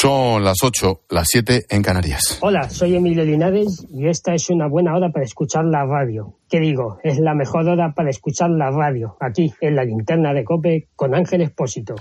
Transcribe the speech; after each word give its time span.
Son 0.00 0.42
las 0.42 0.56
8, 0.62 1.02
las 1.10 1.26
7 1.28 1.66
en 1.68 1.82
Canarias. 1.82 2.38
Hola, 2.40 2.70
soy 2.70 2.96
Emilio 2.96 3.22
Linares 3.22 3.84
y 3.92 4.08
esta 4.08 4.32
es 4.32 4.48
una 4.48 4.66
buena 4.66 4.96
hora 4.96 5.10
para 5.12 5.26
escuchar 5.26 5.66
la 5.66 5.84
radio. 5.84 6.38
¿Qué 6.48 6.58
digo? 6.58 6.98
Es 7.04 7.18
la 7.18 7.34
mejor 7.34 7.68
hora 7.68 7.92
para 7.94 8.08
escuchar 8.08 8.48
la 8.48 8.70
radio, 8.70 9.18
aquí 9.20 9.52
en 9.60 9.76
la 9.76 9.84
linterna 9.84 10.32
de 10.32 10.42
Cope 10.42 10.88
con 10.96 11.14
Ángel 11.14 11.42
Expósito. 11.42 11.96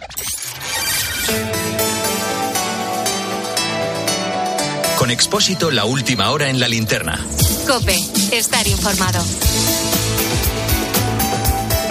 Con 4.97 5.11
Expósito, 5.11 5.69
la 5.69 5.83
última 5.83 6.31
hora 6.31 6.49
en 6.49 6.61
la 6.61 6.69
linterna. 6.69 7.19
Cope, 7.67 7.97
estar 8.31 8.65
informado. 8.65 9.19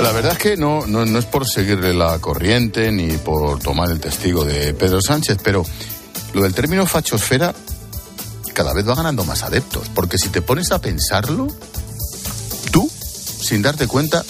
La 0.03 0.13
verdad 0.13 0.33
es 0.33 0.39
que 0.39 0.57
no, 0.57 0.87
no, 0.87 1.05
no, 1.05 1.19
es 1.19 1.25
por 1.25 1.45
seguirle 1.45 1.93
la 1.93 2.21
corriente 2.21 2.93
ni 2.93 3.19
por 3.19 3.59
tomar 3.59 3.91
el 3.91 3.99
testigo 3.99 4.45
de 4.45 4.73
Pedro 4.73 5.01
Sánchez, 5.03 5.39
pero 5.43 5.65
lo 6.35 6.43
del 6.43 6.55
término 6.55 6.87
fachosfera 6.87 7.55
cada 8.59 8.73
vez 8.73 8.89
va 8.89 8.97
ganando 8.97 9.23
más 9.23 9.45
adeptos, 9.45 9.89
porque 9.95 10.19
si 10.19 10.31
te 10.31 10.43
pones 10.43 10.73
a 10.73 10.81
pensarlo, 10.81 11.47
tú, 12.73 12.91
sin 13.41 13.63
darte 13.63 13.87
cuenta, 13.87 14.25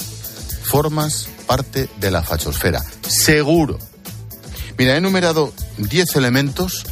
formas 0.64 1.28
parte 1.46 1.88
de 1.98 2.10
la 2.10 2.22
fachosfera. 2.22 2.84
Seguro. 3.08 3.78
Mira, 4.76 4.92
he 4.92 4.98
enumerado 4.98 5.54
10 5.78 6.16
elementos 6.16 6.84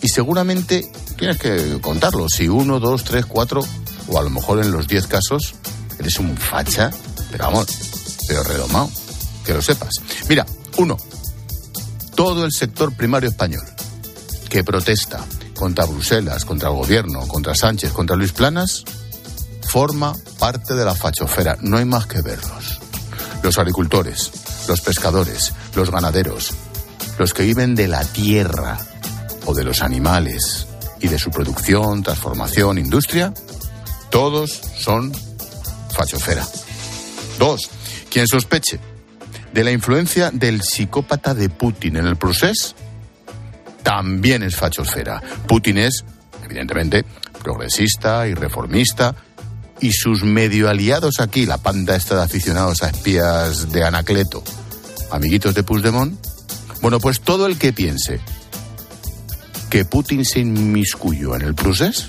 y 0.00 0.08
seguramente 0.08 0.90
tienes 1.18 1.36
que 1.36 1.78
contarlos. 1.82 2.32
Si 2.32 2.48
uno, 2.48 2.80
dos, 2.80 3.04
tres, 3.04 3.26
cuatro, 3.26 3.62
o 4.08 4.18
a 4.18 4.22
lo 4.22 4.30
mejor 4.30 4.60
en 4.60 4.72
los 4.72 4.88
10 4.88 5.08
casos, 5.08 5.54
eres 5.98 6.18
un 6.20 6.34
facha, 6.38 6.90
pero 7.30 7.44
vamos, 7.44 7.66
pero 8.26 8.44
redomado, 8.44 8.90
que 9.44 9.52
lo 9.52 9.60
sepas. 9.60 9.92
Mira, 10.26 10.46
uno, 10.78 10.96
todo 12.14 12.46
el 12.46 12.52
sector 12.52 12.94
primario 12.96 13.28
español 13.28 13.71
que 14.52 14.62
protesta 14.62 15.24
contra 15.54 15.86
Bruselas, 15.86 16.44
contra 16.44 16.68
el 16.68 16.74
gobierno, 16.74 17.26
contra 17.26 17.54
Sánchez, 17.54 17.90
contra 17.92 18.16
Luis 18.16 18.32
Planas, 18.32 18.84
forma 19.66 20.14
parte 20.38 20.74
de 20.74 20.84
la 20.84 20.94
fachofera. 20.94 21.56
No 21.62 21.78
hay 21.78 21.86
más 21.86 22.04
que 22.04 22.20
verlos. 22.20 22.78
Los 23.42 23.56
agricultores, 23.56 24.30
los 24.68 24.82
pescadores, 24.82 25.54
los 25.74 25.90
ganaderos, 25.90 26.50
los 27.18 27.32
que 27.32 27.44
viven 27.44 27.74
de 27.74 27.88
la 27.88 28.04
tierra 28.04 28.78
o 29.46 29.54
de 29.54 29.64
los 29.64 29.80
animales 29.80 30.66
y 31.00 31.08
de 31.08 31.18
su 31.18 31.30
producción, 31.30 32.02
transformación, 32.02 32.76
industria, 32.76 33.32
todos 34.10 34.50
son 34.76 35.14
fachofera. 35.96 36.46
Dos, 37.38 37.70
quien 38.10 38.26
sospeche 38.26 38.78
de 39.54 39.64
la 39.64 39.70
influencia 39.70 40.30
del 40.30 40.60
psicópata 40.60 41.32
de 41.32 41.48
Putin 41.48 41.96
en 41.96 42.06
el 42.06 42.16
proceso 42.16 42.74
también 43.82 44.42
es 44.42 44.56
fachosfera. 44.56 45.22
Putin 45.46 45.78
es, 45.78 46.04
evidentemente, 46.44 47.04
progresista 47.42 48.26
y 48.28 48.34
reformista, 48.34 49.14
y 49.80 49.92
sus 49.92 50.22
medio 50.22 50.68
aliados 50.68 51.18
aquí, 51.18 51.44
la 51.44 51.58
panda 51.58 51.96
esta 51.96 52.16
de 52.16 52.22
aficionados 52.22 52.82
a 52.82 52.90
espías 52.90 53.72
de 53.72 53.84
Anacleto, 53.84 54.44
amiguitos 55.10 55.54
de 55.54 55.64
Puigdemont, 55.64 56.14
bueno, 56.80 57.00
pues 57.00 57.20
todo 57.20 57.46
el 57.46 57.58
que 57.58 57.72
piense 57.72 58.20
que 59.70 59.84
Putin 59.84 60.24
se 60.24 60.40
inmiscuyó 60.40 61.34
en 61.34 61.42
el 61.42 61.54
proceso, 61.54 62.06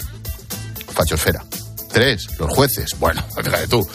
fachosfera. 0.93 1.43
Tres, 1.91 2.27
los 2.39 2.49
jueces, 2.49 2.95
bueno, 2.99 3.23
fíjate 3.43 3.67
tú, 3.67 3.87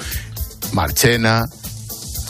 Marchena, 0.73 1.45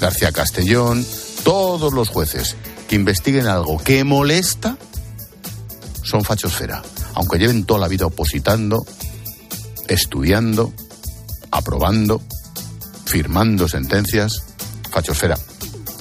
García 0.01 0.33
Castellón, 0.33 1.07
todos 1.45 1.93
los 1.93 2.09
jueces 2.09 2.57
que 2.89 2.97
investiguen 2.97 3.47
algo 3.47 3.79
que 3.79 4.05
molesta 4.05 4.77
son 6.09 6.25
fachosfera, 6.25 6.83
aunque 7.15 7.39
lleven 7.39 7.65
toda 7.65 7.81
la 7.81 7.89
vida 7.89 8.07
opositando, 8.07 8.85
estudiando, 9.87 10.73
aprobando, 11.51 12.23
firmando 13.05 13.69
sentencias, 13.69 14.43
fachosfera. 14.91 15.39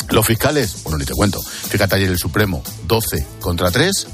Los 0.10 0.26
fiscales, 0.26 0.84
bueno, 0.84 0.98
ni 0.98 1.06
te 1.06 1.14
cuento, 1.14 1.42
fíjate 1.42 1.96
ayer 1.96 2.10
el 2.10 2.18
Supremo, 2.18 2.64
12 2.88 3.26
contra 3.42 3.70
3, 3.70 4.08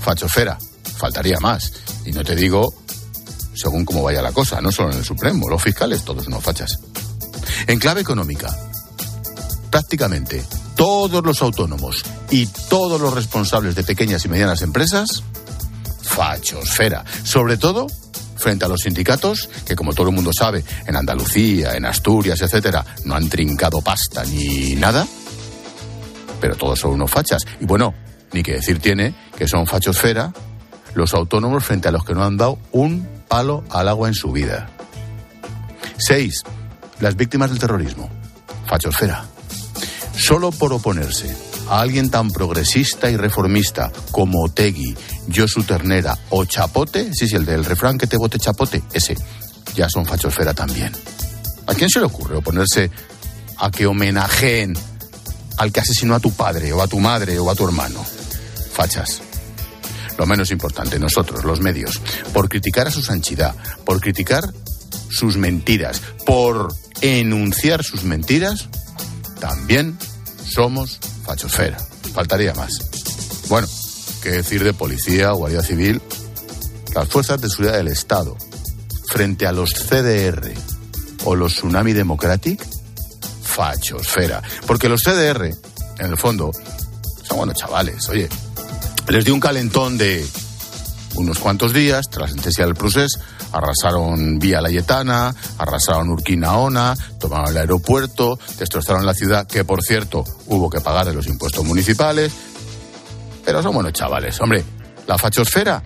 fachosfera, 0.00 0.58
faltaría 0.96 1.38
más. 1.40 1.72
Y 2.04 2.12
no 2.12 2.24
te 2.24 2.34
digo 2.34 2.74
según 3.54 3.84
cómo 3.84 4.02
vaya 4.02 4.22
la 4.22 4.32
cosa, 4.32 4.60
no 4.60 4.72
solo 4.72 4.90
en 4.90 4.98
el 4.98 5.04
Supremo, 5.04 5.48
los 5.48 5.62
fiscales, 5.62 6.04
todos 6.04 6.26
unos 6.26 6.42
fachas. 6.42 6.78
En 7.66 7.78
clave 7.78 8.00
económica, 8.00 8.54
prácticamente 9.70 10.42
todos 10.82 11.24
los 11.24 11.40
autónomos 11.42 12.02
y 12.28 12.44
todos 12.68 13.00
los 13.00 13.14
responsables 13.14 13.76
de 13.76 13.84
pequeñas 13.84 14.24
y 14.24 14.28
medianas 14.28 14.62
empresas, 14.62 15.22
fachosfera. 16.02 17.04
Sobre 17.22 17.56
todo 17.56 17.86
frente 18.34 18.64
a 18.64 18.68
los 18.68 18.80
sindicatos 18.80 19.48
que, 19.64 19.76
como 19.76 19.92
todo 19.92 20.08
el 20.08 20.14
mundo 20.16 20.32
sabe, 20.36 20.64
en 20.84 20.96
Andalucía, 20.96 21.76
en 21.76 21.84
Asturias, 21.84 22.40
etcétera, 22.40 22.84
no 23.04 23.14
han 23.14 23.28
trincado 23.28 23.80
pasta 23.80 24.24
ni 24.24 24.74
nada, 24.74 25.06
pero 26.40 26.56
todos 26.56 26.80
son 26.80 26.94
unos 26.94 27.12
fachas. 27.12 27.44
Y 27.60 27.64
bueno, 27.64 27.94
ni 28.32 28.42
que 28.42 28.54
decir 28.54 28.80
tiene 28.80 29.14
que 29.38 29.46
son 29.46 29.68
fachosfera 29.68 30.32
los 30.94 31.14
autónomos 31.14 31.62
frente 31.62 31.86
a 31.86 31.92
los 31.92 32.04
que 32.04 32.14
no 32.14 32.24
han 32.24 32.36
dado 32.36 32.58
un 32.72 33.06
palo 33.28 33.62
al 33.70 33.88
agua 33.88 34.08
en 34.08 34.14
su 34.14 34.32
vida. 34.32 34.68
Seis, 35.96 36.42
las 36.98 37.14
víctimas 37.14 37.50
del 37.50 37.60
terrorismo. 37.60 38.10
Fachosfera 38.66 39.31
solo 40.22 40.52
por 40.52 40.72
oponerse 40.72 41.34
a 41.68 41.80
alguien 41.80 42.08
tan 42.08 42.30
progresista 42.30 43.10
y 43.10 43.16
reformista 43.16 43.90
como 44.12 44.44
Otegui, 44.44 44.94
Josu 45.34 45.64
Ternera 45.64 46.16
o 46.30 46.44
Chapote, 46.44 47.12
sí, 47.12 47.26
sí, 47.26 47.34
el 47.34 47.44
del 47.44 47.64
refrán 47.64 47.98
que 47.98 48.06
te 48.06 48.16
bote 48.16 48.38
Chapote, 48.38 48.82
ese, 48.92 49.16
ya 49.74 49.88
son 49.88 50.06
fachosfera 50.06 50.54
también. 50.54 50.92
¿A 51.66 51.74
quién 51.74 51.90
se 51.90 51.98
le 51.98 52.06
ocurre 52.06 52.36
oponerse 52.36 52.88
a 53.58 53.70
que 53.70 53.86
homenajeen 53.86 54.74
al 55.56 55.72
que 55.72 55.80
asesinó 55.80 56.14
a 56.14 56.20
tu 56.20 56.32
padre 56.32 56.72
o 56.72 56.82
a 56.82 56.86
tu 56.86 57.00
madre 57.00 57.38
o 57.40 57.50
a 57.50 57.56
tu 57.56 57.64
hermano? 57.64 58.04
Fachas. 58.72 59.22
Lo 60.18 60.26
menos 60.26 60.52
importante, 60.52 61.00
nosotros, 61.00 61.42
los 61.42 61.60
medios, 61.60 62.00
por 62.32 62.48
criticar 62.48 62.86
a 62.86 62.92
su 62.92 63.02
sanchidad, 63.02 63.56
por 63.84 64.00
criticar 64.00 64.52
sus 65.08 65.36
mentiras, 65.36 66.00
por 66.24 66.72
enunciar 67.00 67.82
sus 67.82 68.04
mentiras, 68.04 68.68
también 69.40 69.98
somos 70.54 70.98
fachosfera. 71.24 71.78
Faltaría 72.14 72.54
más. 72.54 72.72
Bueno, 73.48 73.66
qué 74.22 74.30
decir 74.30 74.62
de 74.62 74.72
policía, 74.72 75.30
guardia 75.30 75.62
civil, 75.62 76.00
las 76.94 77.08
fuerzas 77.08 77.40
de 77.40 77.48
seguridad 77.48 77.76
del 77.76 77.88
Estado, 77.88 78.36
frente 79.08 79.46
a 79.46 79.52
los 79.52 79.72
CDR 79.72 80.52
o 81.24 81.36
los 81.36 81.54
Tsunami 81.54 81.92
Democratic, 81.92 82.64
fachosfera. 83.42 84.42
Porque 84.66 84.88
los 84.88 85.02
CDR, 85.02 85.54
en 85.98 86.06
el 86.06 86.16
fondo, 86.16 86.52
son 87.22 87.38
buenos 87.38 87.56
chavales. 87.56 88.08
Oye, 88.08 88.28
les 89.08 89.24
dio 89.24 89.34
un 89.34 89.40
calentón 89.40 89.98
de 89.98 90.26
unos 91.16 91.38
cuantos 91.38 91.72
días 91.72 92.08
tras 92.10 92.22
la 92.22 92.34
sentencia 92.34 92.64
del 92.64 92.74
procés 92.74 93.18
arrasaron 93.52 94.38
Vía 94.38 94.60
Layetana, 94.60 95.34
arrasaron 95.58 96.08
Urquinaona, 96.10 96.94
tomaron 97.18 97.50
el 97.50 97.58
aeropuerto, 97.58 98.38
destrozaron 98.58 99.04
la 99.04 99.14
ciudad, 99.14 99.46
que 99.46 99.64
por 99.64 99.82
cierto 99.82 100.24
hubo 100.46 100.70
que 100.70 100.80
pagar 100.80 101.06
de 101.06 101.14
los 101.14 101.26
impuestos 101.26 101.64
municipales. 101.64 102.32
Pero 103.44 103.62
son 103.62 103.74
buenos 103.74 103.92
chavales. 103.92 104.40
Hombre, 104.40 104.64
la 105.06 105.18
fachosfera, 105.18 105.82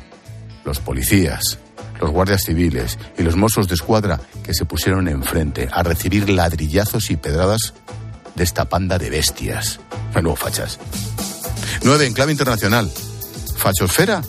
los 0.65 0.79
policías, 0.81 1.59
los 2.01 2.11
guardias 2.11 2.43
civiles 2.45 2.99
y 3.19 3.23
los 3.23 3.37
mozos 3.37 3.69
de 3.69 3.75
escuadra 3.75 4.21
que 4.45 4.55
se 4.55 4.65
pusieron 4.65 5.09
enfrente 5.09 5.69
a 5.73 5.83
recibir 5.83 6.29
ladrillazos 6.29 7.11
y 7.11 7.17
pedradas 7.17 7.75
de 8.35 8.45
esta 8.45 8.67
panda 8.67 8.99
de 8.99 9.11
bestias. 9.11 9.81
Menudo 10.15 10.37
fachas. 10.37 10.79
Nueve, 11.83 12.07
en 12.07 12.13
clave 12.13 12.33
internacional. 12.33 12.91
Fachosfera, 13.57 14.23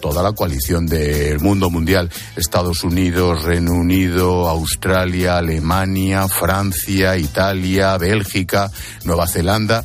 toda 0.00 0.22
la 0.22 0.32
coalición 0.32 0.86
del 0.86 1.40
mundo 1.40 1.70
mundial, 1.70 2.10
Estados 2.36 2.84
Unidos, 2.84 3.42
Reino 3.42 3.72
Unido, 3.72 4.48
Australia, 4.48 5.38
Alemania, 5.38 6.28
Francia, 6.28 7.16
Italia, 7.16 7.96
Bélgica, 7.98 8.70
Nueva 9.04 9.26
Zelanda, 9.26 9.84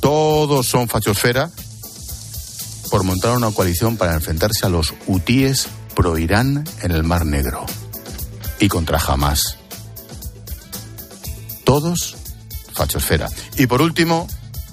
todos 0.00 0.66
son 0.66 0.88
fachosfera 0.88 1.50
por 2.90 3.04
montar 3.04 3.36
una 3.36 3.50
coalición 3.50 3.96
para 3.96 4.14
enfrentarse 4.14 4.66
a 4.66 4.68
los 4.68 4.92
hutíes 5.06 5.66
pro 5.94 6.18
Irán 6.18 6.64
en 6.82 6.90
el 6.90 7.02
Mar 7.02 7.24
Negro 7.24 7.64
y 8.60 8.68
contra 8.68 8.98
Hamas. 8.98 9.56
Todos 11.64 12.16
fachosfera. 12.74 13.28
Y 13.56 13.66
por 13.66 13.80
último, 13.80 14.28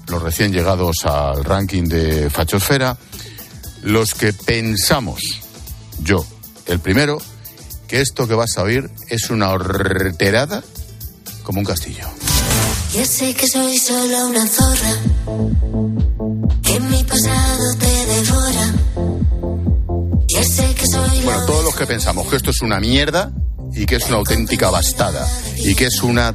los 0.08 0.22
recién 0.22 0.52
llegados 0.52 1.04
al 1.04 1.44
ranking 1.44 1.84
de 1.84 2.28
fachosfera, 2.28 2.96
los 3.82 4.14
que 4.14 4.32
pensamos, 4.32 5.20
yo, 6.00 6.24
el 6.66 6.78
primero, 6.80 7.18
que 7.88 8.00
esto 8.00 8.26
que 8.26 8.34
vas 8.34 8.56
a 8.56 8.62
oír 8.62 8.90
es 9.08 9.30
una 9.30 9.50
horterada 9.50 10.62
como 11.42 11.60
un 11.60 11.64
castillo. 11.64 12.08
Sé 13.04 13.34
que 13.34 13.48
soy 13.48 13.78
solo 13.78 14.26
una 14.26 14.46
zorra, 14.46 14.96
que. 16.62 16.78
Bueno, 21.24 21.46
todos 21.46 21.64
los 21.64 21.76
que 21.76 21.86
pensamos 21.86 22.28
que 22.28 22.36
esto 22.36 22.50
es 22.50 22.60
una 22.62 22.80
mierda 22.80 23.32
y 23.74 23.86
que 23.86 23.96
es 23.96 24.06
una 24.06 24.16
auténtica 24.16 24.70
bastada 24.70 25.26
y 25.56 25.74
que 25.74 25.86
es 25.86 26.02
una 26.02 26.34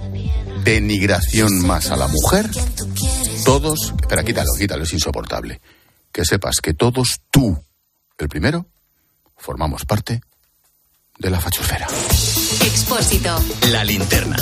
denigración 0.63 1.65
más 1.65 1.91
a 1.91 1.95
la 1.95 2.07
mujer, 2.07 2.49
todos. 3.45 3.93
Espera, 4.01 4.23
quítalo, 4.23 4.49
quítalo, 4.57 4.83
es 4.83 4.93
insoportable. 4.93 5.59
Que 6.17 6.25
sepas 6.25 6.61
que 6.63 6.73
todos, 6.73 7.21
tú, 7.29 7.63
el 8.17 8.27
primero, 8.27 8.65
formamos 9.37 9.85
parte 9.85 10.19
de 11.19 11.29
la 11.29 11.39
fachosfera. 11.39 11.85
Expósito. 12.65 13.37
La 13.69 13.83
linterna. 13.83 14.35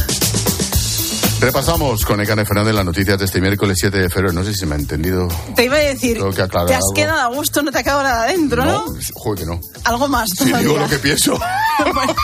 Repasamos 1.46 2.04
con 2.06 2.20
Ecane 2.20 2.44
Fernández 2.44 2.74
las 2.74 2.84
noticias 2.84 3.20
de 3.20 3.26
este 3.26 3.40
miércoles 3.40 3.78
7 3.80 3.96
de 4.00 4.10
febrero. 4.10 4.34
No 4.34 4.44
sé 4.44 4.52
si 4.56 4.66
me 4.66 4.74
ha 4.74 4.80
entendido. 4.80 5.28
Te 5.56 5.66
iba 5.66 5.76
a 5.76 5.80
decir, 5.80 6.18
Tengo 6.18 6.32
que 6.32 6.42
aclarar 6.42 6.68
te 6.70 6.74
has 6.74 6.80
algo. 6.82 6.94
quedado 6.96 7.22
a 7.22 7.36
gusto, 7.36 7.62
no 7.62 7.72
te 7.72 7.78
ha 7.78 7.84
quedado 7.84 8.02
nada 8.02 8.24
adentro, 8.24 8.66
¿no? 8.66 8.84
joder 9.14 9.40
que 9.42 9.46
no. 9.46 9.62
Algo 9.84 10.08
más 10.08 10.28
Si 10.32 10.38
todavía. 10.38 10.58
digo 10.68 10.80
lo 10.80 10.90
que 10.90 10.98
pienso. 10.98 11.40
Bueno, 11.94 12.16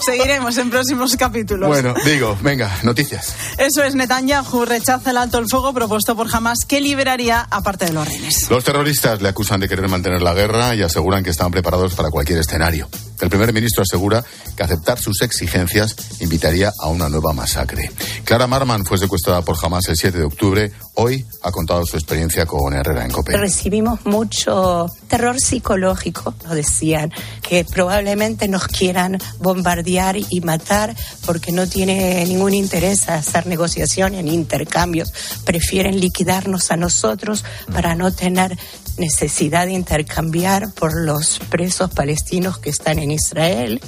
seguiremos 0.00 0.56
en 0.56 0.70
próximos 0.70 1.14
capítulos. 1.16 1.68
bueno, 1.68 1.94
digo, 2.06 2.38
venga, 2.40 2.74
noticias. 2.84 3.34
Eso 3.58 3.82
es, 3.82 3.94
Netanyahu 3.94 4.64
rechaza 4.64 5.10
el 5.10 5.18
alto 5.18 5.36
el 5.38 5.44
fuego 5.46 5.74
propuesto 5.74 6.16
por 6.16 6.34
Hamas 6.34 6.60
que 6.66 6.80
liberaría 6.80 7.42
a 7.50 7.60
parte 7.62 7.84
de 7.84 7.92
los 7.92 8.08
rehenes. 8.08 8.48
Los 8.48 8.64
terroristas 8.64 9.20
le 9.20 9.28
acusan 9.28 9.60
de 9.60 9.68
querer 9.68 9.88
mantener 9.88 10.22
la 10.22 10.32
guerra 10.32 10.74
y 10.74 10.80
aseguran 10.80 11.22
que 11.22 11.28
están 11.28 11.50
preparados 11.50 11.94
para 11.94 12.08
cualquier 12.10 12.38
escenario. 12.38 12.88
El 13.20 13.28
primer 13.28 13.52
ministro 13.52 13.82
asegura 13.82 14.24
que 14.56 14.62
aceptar 14.62 14.98
sus 14.98 15.20
exigencias 15.20 15.94
invitaría 16.20 16.72
a 16.78 16.88
una 16.88 17.10
nueva 17.10 17.34
masacre. 17.34 17.90
Clara 18.24 18.46
Marman 18.64 18.86
fue 18.86 18.96
secuestrada 18.96 19.42
por 19.42 19.56
Hamas 19.62 19.86
el 19.88 19.96
7 19.96 20.16
de 20.16 20.24
octubre. 20.24 20.72
Hoy 20.94 21.22
ha 21.42 21.50
contado 21.50 21.84
su 21.84 21.98
experiencia 21.98 22.46
con 22.46 22.72
Herrera 22.72 23.04
en 23.04 23.10
COPE. 23.10 23.36
Recibimos 23.36 24.06
mucho 24.06 24.86
terror 25.06 25.38
psicológico, 25.38 26.34
nos 26.44 26.54
decían, 26.54 27.12
que 27.42 27.66
probablemente 27.66 28.48
nos 28.48 28.66
quieran 28.66 29.18
bombardear 29.38 30.16
y 30.16 30.40
matar 30.40 30.96
porque 31.26 31.52
no 31.52 31.66
tiene 31.66 32.24
ningún 32.24 32.54
interés 32.54 33.10
hacer 33.10 33.46
negociaciones 33.46 34.24
ni 34.24 34.32
intercambios. 34.32 35.12
Prefieren 35.44 36.00
liquidarnos 36.00 36.70
a 36.70 36.78
nosotros 36.78 37.44
para 37.70 37.94
no 37.94 38.12
tener 38.12 38.56
necesidad 38.96 39.66
de 39.66 39.72
intercambiar 39.72 40.72
por 40.72 40.98
los 40.98 41.38
presos 41.50 41.90
palestinos 41.90 42.58
que 42.58 42.70
están 42.70 42.98
en 42.98 43.10
Israel. 43.10 43.82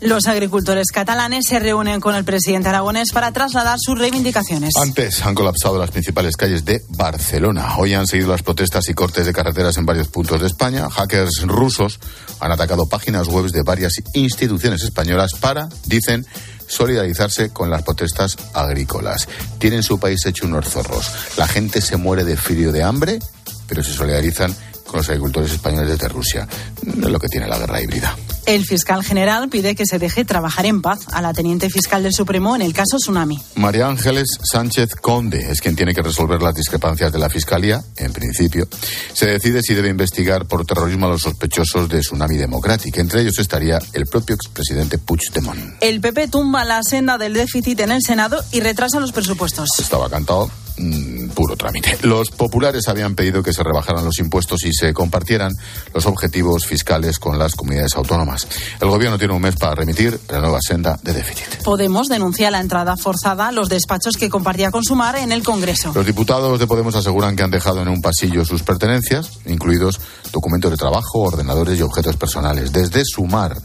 Los 0.00 0.26
agricultores 0.26 0.88
catalanes 0.92 1.46
se 1.46 1.58
reúnen 1.58 2.00
con 2.00 2.14
el 2.14 2.24
presidente 2.24 2.68
aragonés 2.68 3.12
para 3.12 3.32
trasladar 3.32 3.78
sus 3.80 3.98
reivindicaciones. 3.98 4.74
Antes 4.80 5.24
han 5.24 5.34
colapsado 5.34 5.78
las 5.78 5.90
principales 5.90 6.36
calles 6.36 6.64
de 6.64 6.82
Barcelona. 6.90 7.78
Hoy 7.78 7.94
han 7.94 8.06
seguido 8.06 8.30
las 8.30 8.42
protestas 8.42 8.88
y 8.88 8.94
cortes 8.94 9.24
de 9.24 9.32
carreteras 9.32 9.78
en 9.78 9.86
varios 9.86 10.08
puntos 10.08 10.40
de 10.40 10.48
España. 10.48 10.90
Hackers 10.90 11.42
rusos 11.46 11.98
han 12.40 12.52
atacado 12.52 12.88
páginas 12.88 13.28
web 13.28 13.50
de 13.50 13.62
varias 13.62 13.94
instituciones 14.12 14.82
españolas 14.82 15.32
para, 15.40 15.68
dicen, 15.86 16.26
solidarizarse 16.68 17.50
con 17.50 17.70
las 17.70 17.82
protestas 17.82 18.36
agrícolas. 18.52 19.28
Tienen 19.58 19.82
su 19.82 19.98
país 19.98 20.24
hecho 20.26 20.46
unos 20.46 20.68
zorros. 20.68 21.10
La 21.38 21.48
gente 21.48 21.80
se 21.80 21.96
muere 21.96 22.24
de 22.24 22.36
frío 22.36 22.70
de 22.70 22.82
hambre, 22.82 23.18
pero 23.66 23.82
se 23.82 23.92
solidarizan 23.92 24.54
con 24.86 24.98
los 24.98 25.08
agricultores 25.08 25.52
españoles 25.52 25.88
desde 25.88 26.08
Rusia. 26.08 26.46
Es 26.86 26.96
lo 26.96 27.18
que 27.18 27.28
tiene 27.28 27.48
la 27.48 27.58
guerra 27.58 27.80
híbrida. 27.80 28.14
El 28.46 28.64
fiscal 28.64 29.02
general 29.02 29.48
pide 29.48 29.74
que 29.74 29.86
se 29.86 29.98
deje 29.98 30.24
trabajar 30.24 30.66
en 30.66 30.80
paz 30.80 31.00
a 31.12 31.20
la 31.20 31.32
teniente 31.32 31.68
fiscal 31.68 32.04
del 32.04 32.12
Supremo 32.12 32.54
en 32.54 32.62
el 32.62 32.72
caso 32.72 32.96
Tsunami. 32.96 33.42
María 33.56 33.88
Ángeles 33.88 34.28
Sánchez 34.40 34.94
Conde 34.94 35.50
es 35.50 35.60
quien 35.60 35.74
tiene 35.74 35.92
que 35.92 36.00
resolver 36.00 36.40
las 36.40 36.54
discrepancias 36.54 37.12
de 37.12 37.18
la 37.18 37.28
Fiscalía, 37.28 37.82
en 37.96 38.12
principio. 38.12 38.68
Se 39.12 39.26
decide 39.26 39.62
si 39.62 39.74
debe 39.74 39.88
investigar 39.88 40.46
por 40.46 40.64
terrorismo 40.64 41.06
a 41.06 41.10
los 41.10 41.22
sospechosos 41.22 41.88
de 41.88 41.98
Tsunami 41.98 42.36
Democratic. 42.36 42.96
Entre 42.98 43.22
ellos 43.22 43.36
estaría 43.40 43.80
el 43.92 44.06
propio 44.06 44.36
expresidente 44.36 44.98
Puigdemont. 44.98 45.74
El 45.80 46.00
PP 46.00 46.28
tumba 46.28 46.64
la 46.64 46.84
senda 46.84 47.18
del 47.18 47.32
déficit 47.32 47.80
en 47.80 47.90
el 47.90 48.02
Senado 48.02 48.44
y 48.52 48.60
retrasa 48.60 49.00
los 49.00 49.10
presupuestos. 49.10 49.70
Estaba 49.80 50.08
cantado. 50.08 50.48
Mm, 50.76 51.28
puro 51.28 51.56
trámite. 51.56 51.98
Los 52.02 52.30
populares 52.30 52.88
habían 52.88 53.14
pedido 53.14 53.42
que 53.42 53.52
se 53.52 53.62
rebajaran 53.62 54.04
los 54.04 54.18
impuestos 54.18 54.64
y 54.64 54.72
se 54.72 54.92
compartieran 54.92 55.52
los 55.94 56.06
objetivos 56.06 56.66
fiscales 56.66 57.18
con 57.18 57.38
las 57.38 57.54
comunidades 57.54 57.96
autónomas. 57.96 58.46
El 58.80 58.88
gobierno 58.88 59.18
tiene 59.18 59.34
un 59.34 59.42
mes 59.42 59.56
para 59.56 59.74
remitir 59.74 60.18
la 60.28 60.40
nueva 60.40 60.58
senda 60.60 60.98
de 61.02 61.12
déficit. 61.12 61.62
Podemos 61.62 62.08
denuncia 62.08 62.50
la 62.50 62.60
entrada 62.60 62.96
forzada 62.96 63.48
a 63.48 63.52
los 63.52 63.68
despachos 63.68 64.16
que 64.16 64.28
compartía 64.28 64.70
con 64.70 64.84
Sumar 64.84 65.16
en 65.16 65.32
el 65.32 65.42
Congreso. 65.42 65.92
Los 65.94 66.06
diputados 66.06 66.58
de 66.58 66.66
Podemos 66.66 66.94
aseguran 66.94 67.36
que 67.36 67.42
han 67.42 67.50
dejado 67.50 67.82
en 67.82 67.88
un 67.88 68.02
pasillo 68.02 68.44
sus 68.44 68.62
pertenencias, 68.62 69.30
incluidos 69.46 70.00
documentos 70.32 70.70
de 70.70 70.76
trabajo, 70.76 71.20
ordenadores 71.20 71.78
y 71.78 71.82
objetos 71.82 72.16
personales. 72.16 72.72
Desde 72.72 73.02
Sumar 73.04 73.56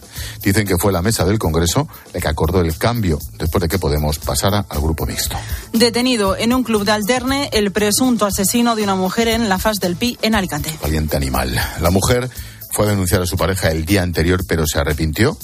dicen 0.42 0.66
que 0.66 0.78
fue 0.78 0.92
la 0.92 1.02
mesa 1.02 1.26
del 1.26 1.40
Congreso 1.40 1.88
la 2.14 2.20
que 2.20 2.28
acordó 2.28 2.62
el 2.62 2.78
cambio 2.78 3.20
después 3.38 3.62
de 3.62 3.68
que 3.68 3.80
Podemos 3.80 4.20
pasara 4.20 4.66
al 4.70 4.80
grupo 4.80 5.06
mixto. 5.06 5.38
Detenido 5.74 6.38
en 6.38 6.54
un 6.54 6.64
club 6.64 6.86
de 6.86 6.92
alterne 6.92 7.50
el 7.52 7.72
presunto 7.72 8.26
asesino 8.26 8.76
de 8.76 8.84
una 8.84 8.96
mujer 8.96 9.28
en 9.28 9.50
la 9.50 9.58
faz 9.58 9.78
del 9.80 9.96
Pi 9.96 10.18
en 10.22 10.36
Alicante. 10.36 10.78
Valiente 10.82 11.18
animal. 11.18 11.60
La 11.82 11.90
mujer 11.90 12.30
fue 12.72 12.86
a 12.86 12.90
denunciar 12.90 13.22
a 13.22 13.26
su 13.26 13.38
pareja 13.38 13.70
el 13.70 13.86
día 13.86 14.04
anterior, 14.04 14.46
pero 14.48 14.68
se 14.68 14.80
arrepintió 14.80 15.38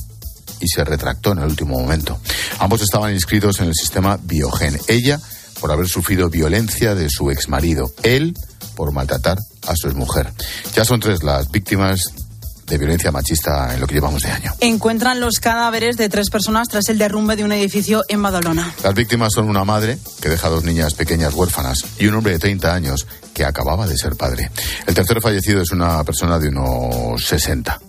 y 0.60 0.68
se 0.68 0.84
retractó 0.84 1.32
en 1.32 1.40
el 1.40 1.46
último 1.46 1.80
momento. 1.80 2.20
Ambos 2.60 2.82
estaban 2.82 3.14
inscritos 3.14 3.60
en 3.60 3.68
el 3.68 3.74
sistema 3.74 4.20
Biogen. 4.22 4.80
Ella 4.88 5.20
por 5.60 5.72
haber 5.72 5.88
sufrido 5.88 6.30
violencia 6.30 6.96
de 6.96 7.10
su 7.10 7.32
exmarido. 7.32 7.92
Él 8.04 8.38
por 8.78 8.94
maltratar 8.94 9.40
a 9.68 9.76
su 9.76 9.88
exmujer. 9.88 10.32
Ya 10.76 10.86
son 10.86 11.00
tres 11.00 11.24
las 11.24 11.50
víctimas 11.52 12.14
de 12.68 12.78
violencia 12.78 13.12
machista 13.12 13.74
en 13.74 13.80
lo 13.80 13.88
que 13.88 13.96
llevamos 13.96 14.22
de 14.22 14.30
año. 14.30 14.54
Encuentran 14.60 15.20
los 15.20 15.40
cadáveres 15.40 15.98
de 15.98 16.10
tres 16.10 16.30
personas 16.30 16.68
tras 16.68 16.90
el 16.90 16.98
derrumbe 16.98 17.36
de 17.36 17.44
un 17.44 17.52
edificio 17.54 18.04
en 18.08 18.22
Badalona. 18.22 18.74
Las 18.84 18.94
víctimas 18.94 19.34
son 19.34 19.50
una 19.50 19.64
madre 19.64 19.98
que 20.22 20.30
deja 20.30 20.48
a 20.48 20.52
dos 20.52 20.64
niñas 20.64 20.94
pequeñas 20.94 21.34
huérfanas 21.34 21.86
y 21.98 22.08
un 22.08 22.16
hombre 22.16 22.34
de 22.34 22.40
30 22.40 22.74
años 22.74 23.08
que 23.34 23.46
acababa 23.46 23.88
de 23.88 23.98
ser 23.98 24.16
padre. 24.16 24.52
El 24.86 24.94
tercer 24.94 25.22
fallecido 25.22 25.62
es 25.62 25.72
una 25.72 26.04
persona 26.04 26.38
de 26.38 26.50
unos 26.50 27.26
60. 27.26 27.80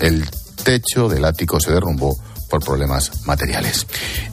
El 0.00 0.26
techo 0.64 1.08
del 1.08 1.24
ático 1.24 1.60
se 1.60 1.72
derrumbó 1.72 2.16
por 2.50 2.62
problemas 2.62 3.24
materiales. 3.24 3.86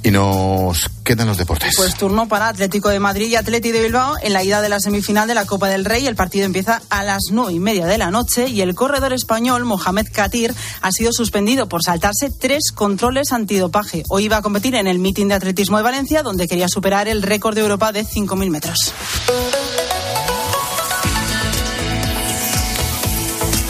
Y 0.03 0.11
nos 0.11 0.89
quedan 1.03 1.27
los 1.27 1.37
deportes. 1.37 1.73
Pues 1.77 1.95
turno 1.95 2.27
para 2.27 2.49
Atlético 2.49 2.89
de 2.89 2.99
Madrid 2.99 3.27
y 3.27 3.35
Atleti 3.35 3.71
de 3.71 3.81
Bilbao 3.81 4.15
en 4.21 4.33
la 4.33 4.43
ida 4.43 4.61
de 4.61 4.69
la 4.69 4.79
semifinal 4.79 5.27
de 5.27 5.35
la 5.35 5.45
Copa 5.45 5.69
del 5.69 5.85
Rey. 5.85 6.05
El 6.07 6.15
partido 6.15 6.45
empieza 6.45 6.81
a 6.89 7.03
las 7.03 7.23
nueve 7.31 7.53
y 7.53 7.59
media 7.59 7.85
de 7.85 7.97
la 7.97 8.11
noche 8.11 8.49
y 8.49 8.61
el 8.61 8.75
corredor 8.75 9.13
español 9.13 9.63
Mohamed 9.63 10.07
Katir 10.11 10.53
ha 10.81 10.91
sido 10.91 11.13
suspendido 11.13 11.69
por 11.69 11.83
saltarse 11.83 12.31
tres 12.31 12.71
controles 12.73 13.31
antidopaje. 13.31 14.03
Hoy 14.09 14.25
iba 14.25 14.37
a 14.37 14.41
competir 14.41 14.75
en 14.75 14.87
el 14.87 14.99
mítin 14.99 15.29
de 15.29 15.35
atletismo 15.35 15.77
de 15.77 15.83
Valencia, 15.83 16.23
donde 16.23 16.47
quería 16.47 16.67
superar 16.67 17.07
el 17.07 17.21
récord 17.21 17.55
de 17.55 17.61
Europa 17.61 17.91
de 17.91 18.03
5.000 18.03 18.49
metros. 18.49 18.93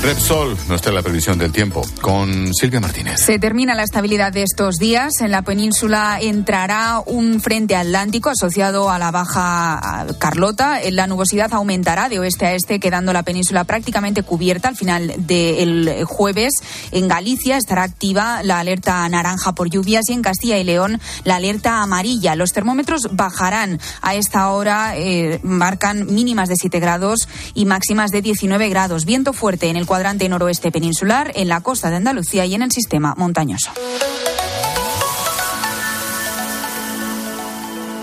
Repsol, 0.07 0.55
no 0.69 0.75
está 0.75 0.87
en 0.87 0.95
la 0.95 1.01
previsión 1.01 1.37
del 1.37 1.51
tiempo, 1.51 1.81
con 1.99 2.53
Silvia 2.53 2.79
Martínez. 2.79 3.19
Se 3.19 3.39
termina 3.39 3.75
la 3.75 3.83
estabilidad 3.83 4.31
de 4.31 4.43
estos 4.43 4.75
días. 4.75 5.19
En 5.19 5.31
la 5.31 5.41
península 5.41 6.17
entrará 6.21 7.01
un 7.05 7.41
frente 7.41 7.75
atlántico 7.75 8.29
asociado 8.29 8.89
a 8.89 8.99
la 8.99 9.11
baja 9.11 10.05
Carlota. 10.17 10.79
La 10.91 11.07
nubosidad 11.07 11.53
aumentará 11.53 12.07
de 12.07 12.19
oeste 12.19 12.45
a 12.45 12.53
este, 12.53 12.79
quedando 12.79 13.11
la 13.11 13.23
península 13.23 13.65
prácticamente 13.65 14.23
cubierta. 14.23 14.69
Al 14.69 14.77
final 14.77 15.13
del 15.17 16.05
jueves, 16.05 16.53
en 16.93 17.09
Galicia 17.09 17.57
estará 17.57 17.83
activa 17.83 18.43
la 18.43 18.59
alerta 18.59 19.09
naranja 19.09 19.55
por 19.55 19.69
lluvias 19.69 20.07
y 20.07 20.13
en 20.13 20.21
Castilla 20.21 20.57
y 20.57 20.63
León 20.63 21.01
la 21.25 21.35
alerta 21.35 21.81
amarilla. 21.81 22.37
Los 22.37 22.53
termómetros 22.53 23.09
bajarán 23.11 23.81
a 24.01 24.15
esta 24.15 24.51
hora, 24.51 24.95
eh, 24.95 25.41
marcan 25.43 26.05
mínimas 26.05 26.47
de 26.47 26.55
7 26.55 26.79
grados 26.79 27.27
y 27.53 27.65
máximas 27.65 28.11
de 28.11 28.21
19 28.21 28.69
grados. 28.69 29.03
Viento 29.03 29.33
fuerte 29.33 29.67
en 29.67 29.75
el 29.75 29.85
cuadrante 29.97 30.29
noroeste 30.29 30.71
peninsular, 30.71 31.31
en 31.33 31.47
la 31.47 31.61
costa 31.61 31.89
de 31.89 31.95
Andalucía 31.95 32.45
y 32.45 32.53
en 32.53 32.61
el 32.61 32.71
sistema 32.71 33.15
montañoso. 33.17 33.71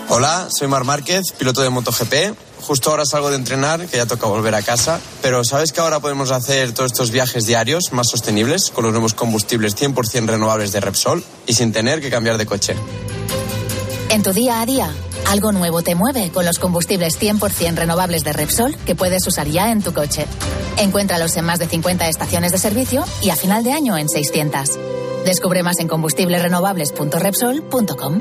Hola, 0.08 0.48
soy 0.50 0.66
Mar 0.66 0.82
Márquez, 0.82 1.30
piloto 1.38 1.62
de 1.62 1.70
MotoGP. 1.70 2.36
Justo 2.62 2.90
ahora 2.90 3.06
salgo 3.06 3.30
de 3.30 3.36
entrenar, 3.36 3.86
que 3.86 3.98
ya 3.98 4.06
toca 4.06 4.26
volver 4.26 4.56
a 4.56 4.62
casa. 4.62 4.98
Pero 5.22 5.44
¿sabes 5.44 5.72
que 5.72 5.82
ahora 5.82 6.00
podemos 6.00 6.32
hacer 6.32 6.72
todos 6.72 6.90
estos 6.90 7.12
viajes 7.12 7.46
diarios 7.46 7.92
más 7.92 8.08
sostenibles 8.08 8.70
con 8.70 8.82
los 8.82 8.92
nuevos 8.92 9.14
combustibles 9.14 9.76
100% 9.76 10.26
renovables 10.26 10.72
de 10.72 10.80
Repsol 10.80 11.22
y 11.46 11.54
sin 11.54 11.72
tener 11.72 12.00
que 12.00 12.10
cambiar 12.10 12.38
de 12.38 12.46
coche? 12.46 12.74
En 14.08 14.24
tu 14.24 14.32
día 14.32 14.60
a 14.60 14.66
día, 14.66 14.92
algo 15.26 15.52
nuevo 15.52 15.82
te 15.82 15.94
mueve 15.94 16.30
con 16.30 16.44
los 16.44 16.58
combustibles 16.58 17.20
100% 17.20 17.76
renovables 17.76 18.24
de 18.24 18.32
Repsol 18.32 18.76
que 18.86 18.94
puedes 18.94 19.26
usar 19.26 19.46
ya 19.46 19.70
en 19.70 19.82
tu 19.82 19.92
coche. 19.92 20.26
Encuéntralos 20.78 21.36
en 21.36 21.44
más 21.44 21.58
de 21.58 21.66
50 21.66 22.08
estaciones 22.08 22.52
de 22.52 22.58
servicio 22.58 23.04
y 23.22 23.30
a 23.30 23.36
final 23.36 23.64
de 23.64 23.72
año 23.72 23.96
en 23.96 24.08
600. 24.08 24.78
Descubre 25.24 25.62
más 25.62 25.78
en 25.80 25.88
combustiblesrenovables.repsol.com. 25.88 28.20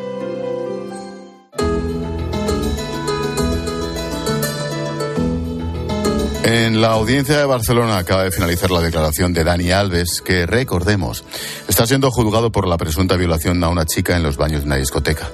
En 6.43 6.81
la 6.81 6.89
audiencia 6.89 7.37
de 7.37 7.45
Barcelona 7.45 7.97
acaba 7.97 8.25
de 8.25 8.31
finalizar 8.31 8.69
la 8.69 8.81
declaración 8.81 9.33
de 9.33 9.43
Dani 9.43 9.71
Alves, 9.71 10.21
que 10.21 10.45
recordemos, 10.45 11.23
está 11.67 11.87
siendo 11.87 12.11
juzgado 12.11 12.51
por 12.51 12.67
la 12.67 12.77
presunta 12.77 13.15
violación 13.15 13.63
a 13.63 13.69
una 13.69 13.85
chica 13.85 14.15
en 14.15 14.23
los 14.23 14.37
baños 14.37 14.61
de 14.61 14.67
una 14.67 14.75
discoteca. 14.75 15.31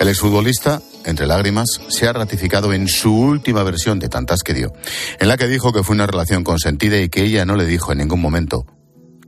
El 0.00 0.08
exfutbolista, 0.08 0.80
entre 1.04 1.26
lágrimas, 1.26 1.80
se 1.88 2.06
ha 2.06 2.12
ratificado 2.12 2.72
en 2.72 2.88
su 2.88 3.14
última 3.14 3.62
versión 3.62 3.98
de 3.98 4.08
tantas 4.08 4.42
que 4.42 4.54
dio, 4.54 4.72
en 5.18 5.28
la 5.28 5.36
que 5.36 5.48
dijo 5.48 5.72
que 5.72 5.82
fue 5.82 5.94
una 5.94 6.06
relación 6.06 6.44
consentida 6.44 7.00
y 7.00 7.08
que 7.08 7.24
ella 7.24 7.44
no 7.44 7.56
le 7.56 7.66
dijo 7.66 7.92
en 7.92 7.98
ningún 7.98 8.20
momento 8.20 8.66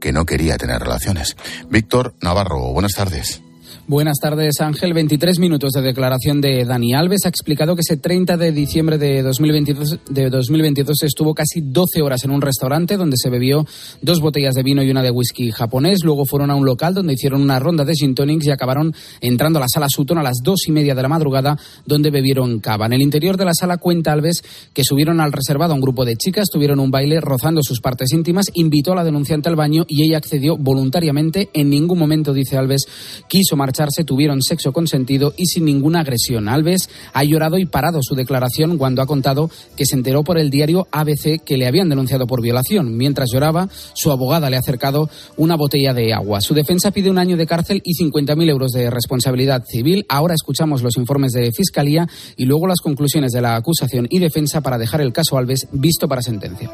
que 0.00 0.12
no 0.12 0.26
quería 0.26 0.57
tener 0.57 0.81
relaciones. 0.81 1.37
Víctor 1.71 2.14
Navarro, 2.21 2.73
buenas 2.73 2.93
tardes. 2.93 3.43
Buenas 3.87 4.18
tardes, 4.21 4.61
Ángel. 4.61 4.94
23 4.94 5.38
minutos 5.38 5.73
de 5.73 5.83
declaración 5.83 6.40
de 6.40 6.64
Dani 6.64 6.94
Alves. 6.94 7.26
Ha 7.26 7.28
explicado 7.28 7.75
que 7.75 7.80
ese 7.80 7.97
30 7.97 8.37
de 8.37 8.52
diciembre 8.52 8.99
de 8.99 9.23
2022, 9.23 9.99
de 10.09 10.30
2022 10.30 11.02
estuvo 11.02 11.35
casi 11.35 11.61
12 11.61 12.02
horas 12.02 12.25
en 12.25 12.30
un 12.30 12.40
restaurante 12.40 12.97
donde 12.97 13.16
se 13.16 13.30
bebió 13.30 13.66
dos 14.02 14.21
botellas 14.21 14.54
de 14.54 14.62
vino 14.62 14.83
y 14.83 14.90
una 14.90 15.02
de 15.02 15.11
whisky 15.11 15.50
japonés. 15.50 16.04
Luego 16.04 16.25
fueron 16.25 16.50
a 16.50 16.54
un 16.54 16.64
local 16.64 16.94
donde 16.94 17.14
hicieron 17.14 17.42
una 17.42 17.59
ronda 17.59 17.85
de 17.85 17.94
gin 17.94 18.14
tonics 18.14 18.47
y 18.47 18.50
acabaron 18.50 18.94
entrando 19.21 19.59
a 19.59 19.62
la 19.62 19.68
sala 19.68 19.87
Sutton 19.88 20.18
a 20.18 20.23
las 20.23 20.38
dos 20.42 20.66
y 20.66 20.73
media 20.73 20.94
de 20.94 21.02
la 21.02 21.09
madrugada 21.09 21.59
donde 21.87 22.11
bebieron 22.11 22.61
cava. 22.61 22.87
En 22.87 22.92
el 22.92 23.02
interior 23.02 23.37
de 23.37 23.44
la 23.44 23.54
sala 23.54 23.78
cuenta 23.78 24.12
Alves 24.12 24.42
que 24.73 24.85
subieron 24.85 25.21
al 25.21 25.33
reservado 25.33 25.73
a 25.73 25.76
un 25.76 25.83
grupo 25.83 26.04
de 26.04 26.16
chicas, 26.16 26.49
tuvieron 26.52 26.80
un 26.80 26.90
baile 26.90 27.21
rozando 27.21 27.61
sus 27.62 27.80
partes 27.80 28.12
íntimas, 28.12 28.47
invitó 28.54 28.92
a 28.92 28.97
la 28.97 29.04
denunciante 29.04 29.49
al 29.49 29.56
baño 29.56 29.85
y 29.88 30.06
ella 30.06 30.18
accedió 30.18 30.56
voluntariamente. 30.56 31.50
En 31.52 31.71
ningún 31.71 31.99
momento, 31.99 32.33
dice 32.33 32.56
Alves, 32.56 32.87
quiso 33.28 33.56
marchar 33.64 33.88
tuvieron 34.04 34.42
sexo 34.42 34.73
consentido 34.73 35.33
y 35.38 35.47
sin 35.47 35.64
ninguna 35.64 36.00
agresión. 36.00 36.49
Alves 36.49 36.90
ha 37.14 37.25
llorado 37.25 37.56
y 37.56 37.64
parado 37.64 38.00
su 38.02 38.14
declaración 38.14 38.76
cuando 38.76 39.00
ha 39.00 39.06
contado 39.06 39.50
que 39.75 39.87
se 39.87 39.97
enteró 39.97 40.23
por 40.23 40.37
el 40.37 40.50
diario 40.50 40.87
ABC 40.90 41.42
que 41.42 41.56
le 41.56 41.66
habían 41.66 41.88
denunciado 41.88 42.26
por 42.26 42.42
violación. 42.42 42.97
Mientras 42.97 43.30
lloraba, 43.33 43.71
su 43.94 44.11
abogada 44.11 44.50
le 44.50 44.56
ha 44.56 44.59
acercado 44.59 45.09
una 45.38 45.56
botella 45.56 45.94
de 45.94 46.12
agua. 46.12 46.42
Su 46.42 46.52
defensa 46.52 46.90
pide 46.90 47.11
un 47.11 47.18
año 47.18 47.38
de 47.38 47.47
cárcel 47.47 47.80
y 47.85 47.94
50.000 47.94 48.50
euros 48.50 48.73
de 48.73 48.90
responsabilidad 48.90 49.64
civil. 49.66 50.04
Ahora 50.11 50.35
escuchamos 50.35 50.83
los 50.83 50.99
informes 50.99 51.33
de 51.33 51.50
Fiscalía 51.50 52.06
y 52.37 52.44
luego 52.44 52.66
las 52.66 52.80
conclusiones 52.80 53.33
de 53.33 53.40
la 53.40 53.56
acusación 53.56 54.06
y 54.11 54.18
defensa 54.18 54.61
para 54.61 54.76
dejar 54.76 55.00
el 55.00 55.14
caso 55.14 55.38
Alves 55.38 55.68
visto 55.73 56.06
para 56.06 56.21
sentencia. 56.21 56.71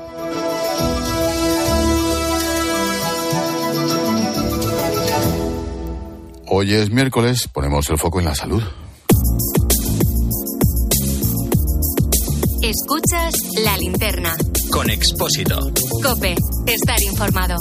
Hoy 6.61 6.75
es 6.75 6.91
miércoles, 6.91 7.49
ponemos 7.51 7.89
el 7.89 7.97
foco 7.97 8.19
en 8.19 8.27
la 8.27 8.35
salud. 8.35 8.63
Escuchas 12.61 13.35
la 13.65 13.79
linterna. 13.79 14.37
Con 14.71 14.91
Expósito. 14.91 15.59
Cope, 16.03 16.37
estar 16.67 17.01
informado. 17.01 17.57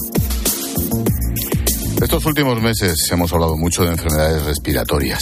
Estos 2.01 2.25
últimos 2.25 2.61
meses 2.61 2.97
hemos 3.09 3.31
hablado 3.31 3.55
mucho 3.55 3.85
de 3.85 3.91
enfermedades 3.91 4.43
respiratorias. 4.43 5.21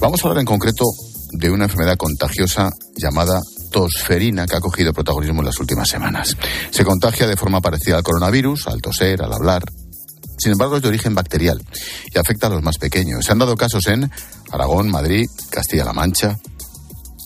Vamos 0.00 0.24
a 0.24 0.28
hablar 0.28 0.40
en 0.40 0.46
concreto 0.46 0.86
de 1.30 1.48
una 1.48 1.66
enfermedad 1.66 1.96
contagiosa 1.96 2.70
llamada 2.96 3.40
tosferina 3.70 4.46
que 4.46 4.56
ha 4.56 4.60
cogido 4.60 4.92
protagonismo 4.92 5.42
en 5.42 5.46
las 5.46 5.60
últimas 5.60 5.88
semanas. 5.88 6.36
Se 6.70 6.84
contagia 6.84 7.28
de 7.28 7.36
forma 7.36 7.60
parecida 7.60 7.98
al 7.98 8.02
coronavirus, 8.02 8.66
al 8.66 8.82
toser, 8.82 9.22
al 9.22 9.32
hablar, 9.32 9.62
sin 10.40 10.52
embargo, 10.52 10.76
es 10.76 10.82
de 10.82 10.88
origen 10.88 11.14
bacterial 11.14 11.62
y 12.12 12.18
afecta 12.18 12.46
a 12.46 12.50
los 12.50 12.62
más 12.62 12.78
pequeños. 12.78 13.24
Se 13.24 13.32
han 13.32 13.38
dado 13.38 13.56
casos 13.56 13.86
en 13.86 14.10
Aragón, 14.50 14.90
Madrid, 14.90 15.28
Castilla-La 15.50 15.92
Mancha. 15.92 16.38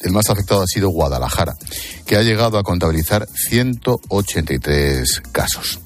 El 0.02 0.12
más 0.12 0.28
afectado 0.28 0.62
ha 0.62 0.66
sido 0.66 0.90
Guadalajara, 0.90 1.54
que 2.06 2.16
ha 2.16 2.23
llegado 2.23 2.59
a 2.59 2.62
contabilizar 2.62 3.26
183 3.26 5.23
casos. 5.33 5.78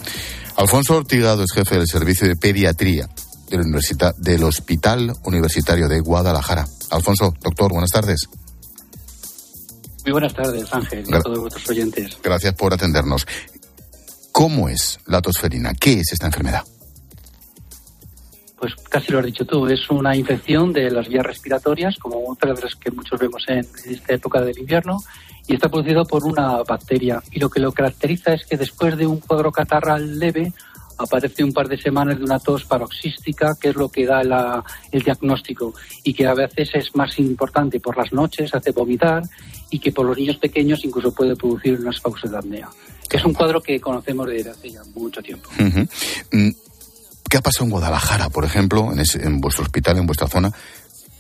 Alfonso 0.57 0.97
Ortigado 0.97 1.45
es 1.45 1.53
jefe 1.53 1.77
del 1.77 1.87
servicio 1.87 2.27
de 2.27 2.35
pediatría 2.35 3.09
de 3.49 3.59
la 3.59 4.15
del 4.19 4.45
Hospital 4.45 5.15
Universitario 5.25 5.89
de 5.89 6.01
Guadalajara. 6.01 6.67
Alfonso, 6.91 7.35
doctor, 7.41 7.71
buenas 7.73 7.91
tardes. 7.91 8.29
Muy 10.05 10.13
buenas 10.13 10.35
tardes, 10.35 10.73
Ángel, 10.73 11.05
y 11.07 11.15
a 11.15 11.21
todos 11.21 11.39
vuestros 11.39 11.69
oyentes. 11.69 12.17
Gracias 12.23 12.55
por 12.55 12.73
atendernos. 12.73 13.27
¿Cómo 14.33 14.69
es 14.69 14.99
la 15.07 15.21
tosferina? 15.21 15.75
¿Qué 15.75 16.01
es 16.01 16.13
esta 16.13 16.27
enfermedad? 16.27 16.65
Pues 18.59 18.75
casi 18.89 19.13
lo 19.13 19.21
has 19.21 19.27
dicho 19.27 19.45
tú, 19.45 19.67
es 19.67 19.89
una 19.91 20.17
infección 20.17 20.73
de 20.73 20.91
las 20.91 21.09
vías 21.09 21.25
respiratorias, 21.25 21.97
como 21.99 22.29
otras 22.29 22.75
que 22.75 22.91
muchos 22.91 23.19
vemos 23.19 23.45
en 23.49 23.67
esta 23.87 24.15
época 24.15 24.41
del 24.41 24.59
invierno, 24.59 24.99
y 25.47 25.55
está 25.55 25.69
producido 25.69 26.05
por 26.05 26.25
una 26.25 26.63
bacteria. 26.63 27.23
Y 27.31 27.39
lo 27.39 27.49
que 27.49 27.61
lo 27.61 27.73
caracteriza 27.73 28.35
es 28.35 28.45
que 28.45 28.57
después 28.57 28.97
de 28.97 29.07
un 29.07 29.21
cuadro 29.21 29.53
catarral 29.53 30.19
leve, 30.19 30.53
aparece 30.99 31.45
un 31.45 31.53
par 31.53 31.69
de 31.69 31.79
semanas 31.79 32.19
de 32.19 32.25
una 32.25 32.41
tos 32.41 32.65
paroxística, 32.65 33.57
que 33.61 33.69
es 33.69 33.77
lo 33.77 33.89
que 33.89 34.05
da 34.05 34.65
el 34.91 35.03
diagnóstico, 35.03 35.73
y 36.03 36.13
que 36.13 36.27
a 36.27 36.35
veces 36.35 36.71
es 36.75 36.97
más 36.97 37.19
importante 37.19 37.79
por 37.79 37.97
las 37.97 38.13
noches, 38.13 38.53
hace 38.55 38.73
vomitar, 38.73 39.23
y 39.71 39.79
que 39.79 39.93
por 39.93 40.07
los 40.07 40.19
niños 40.19 40.39
pequeños 40.39 40.85
incluso 40.85 41.15
puede 41.15 41.37
producir 41.37 41.79
unas 41.79 42.01
pausas 42.01 42.31
de 42.33 42.39
apnea. 42.39 42.69
Es 43.11 43.25
un 43.25 43.33
cuadro 43.33 43.63
que 43.63 43.81
conocemos 43.81 44.29
desde 44.29 44.51
hace 44.51 44.71
ya 44.71 44.83
mucho 44.95 45.23
tiempo. 45.23 45.49
¿Qué 47.29 47.37
ha 47.37 47.41
pasado 47.43 47.67
en 47.67 47.71
Guadalajara, 47.71 48.31
por 48.31 48.45
ejemplo, 48.45 48.91
en, 48.93 49.41
vuestro 49.41 49.65
hospital, 49.65 49.99
en 49.99 50.07
vuestra 50.07 50.29
zona, 50.29 50.51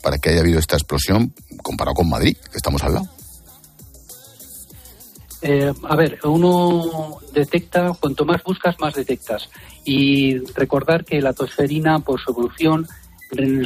para 0.02 0.18
que 0.18 0.30
haya 0.30 0.40
habido 0.40 0.58
esta 0.58 0.76
explosión 0.76 1.34
comparado 1.62 1.94
con 1.94 2.08
Madrid, 2.08 2.36
que 2.50 2.56
estamos 2.56 2.82
al 2.82 2.94
lado? 2.94 3.08
Eh, 5.42 5.72
a 5.88 5.96
ver, 5.96 6.18
uno 6.24 7.18
detecta, 7.32 7.92
cuanto 8.00 8.24
más 8.24 8.42
buscas, 8.42 8.78
más 8.80 8.94
detectas. 8.94 9.50
Y 9.84 10.38
recordar 10.54 11.04
que 11.04 11.20
la 11.20 11.32
tosferina, 11.32 12.00
por 12.00 12.20
su 12.20 12.30
evolución, 12.30 12.88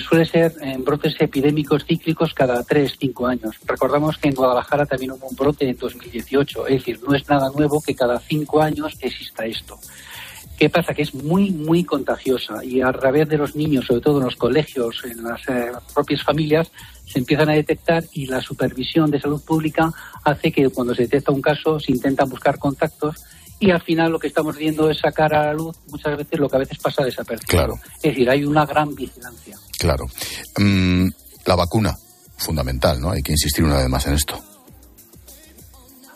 suele 0.08 0.26
ser 0.26 0.54
en 0.60 0.84
brotes 0.84 1.14
epidémicos 1.20 1.84
cíclicos 1.84 2.34
cada 2.34 2.64
3-5 2.64 3.30
años. 3.30 3.56
Recordamos 3.64 4.18
que 4.18 4.28
en 4.28 4.34
Guadalajara 4.34 4.86
también 4.86 5.12
hubo 5.12 5.28
un 5.28 5.36
brote 5.36 5.68
en 5.68 5.76
2018, 5.76 6.66
es 6.66 6.74
decir, 6.78 7.00
no 7.06 7.14
es 7.14 7.28
nada 7.28 7.48
nuevo 7.50 7.80
que 7.80 7.94
cada 7.94 8.18
5 8.18 8.60
años 8.60 8.96
exista 9.00 9.46
esto. 9.46 9.78
¿Qué 10.58 10.68
pasa? 10.70 10.94
Que 10.94 11.02
es 11.02 11.14
muy, 11.14 11.50
muy 11.50 11.84
contagiosa 11.84 12.64
y 12.64 12.80
a 12.80 12.92
través 12.92 13.28
de 13.28 13.38
los 13.38 13.56
niños, 13.56 13.86
sobre 13.86 14.00
todo 14.00 14.18
en 14.18 14.26
los 14.26 14.36
colegios, 14.36 15.02
en 15.04 15.24
las 15.24 15.40
eh, 15.48 15.72
propias 15.92 16.22
familias, 16.22 16.70
se 17.04 17.18
empiezan 17.18 17.50
a 17.50 17.54
detectar 17.54 18.04
y 18.12 18.26
la 18.26 18.40
supervisión 18.40 19.10
de 19.10 19.20
salud 19.20 19.42
pública 19.42 19.92
hace 20.24 20.52
que 20.52 20.68
cuando 20.70 20.94
se 20.94 21.02
detecta 21.02 21.32
un 21.32 21.42
caso 21.42 21.80
se 21.80 21.92
intentan 21.92 22.28
buscar 22.28 22.58
contactos 22.58 23.16
y 23.62 23.70
al 23.70 23.80
final 23.82 24.10
lo 24.10 24.18
que 24.18 24.26
estamos 24.26 24.56
viendo 24.56 24.90
es 24.90 24.98
sacar 24.98 25.32
a 25.34 25.46
la 25.46 25.54
luz 25.54 25.76
muchas 25.88 26.16
veces 26.16 26.38
lo 26.40 26.48
que 26.48 26.56
a 26.56 26.60
veces 26.60 26.78
pasa 26.78 27.04
desapercibido. 27.04 27.64
Claro. 27.64 27.74
Es 27.96 28.02
decir, 28.02 28.28
hay 28.28 28.44
una 28.44 28.66
gran 28.66 28.94
vigilancia. 28.94 29.56
Claro. 29.78 30.06
Mm, 30.58 31.08
la 31.46 31.54
vacuna, 31.54 31.96
fundamental, 32.38 33.00
¿no? 33.00 33.12
Hay 33.12 33.22
que 33.22 33.32
insistir 33.32 33.64
una 33.64 33.76
vez 33.76 33.88
más 33.88 34.06
en 34.06 34.14
esto. 34.14 34.42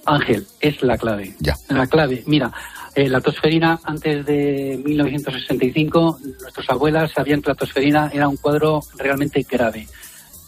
Ángel, 0.07 0.47
es 0.61 0.83
la 0.83 0.97
clave. 0.97 1.35
Ya. 1.41 1.55
La 1.69 1.87
clave. 1.87 2.23
Mira, 2.27 2.53
eh, 2.97 3.11
la 3.11 3.21
tosferina, 3.21 3.79
antes 3.85 4.25
de 4.25 4.81
1965, 4.83 6.19
nuestras 6.41 6.71
abuelas 6.71 7.13
sabían 7.13 7.43
que 7.43 7.51
la 7.51 7.55
tosferina 7.55 8.11
era 8.11 8.27
un 8.27 8.39
cuadro 8.39 8.81
realmente 8.97 9.45
grave. 9.47 9.87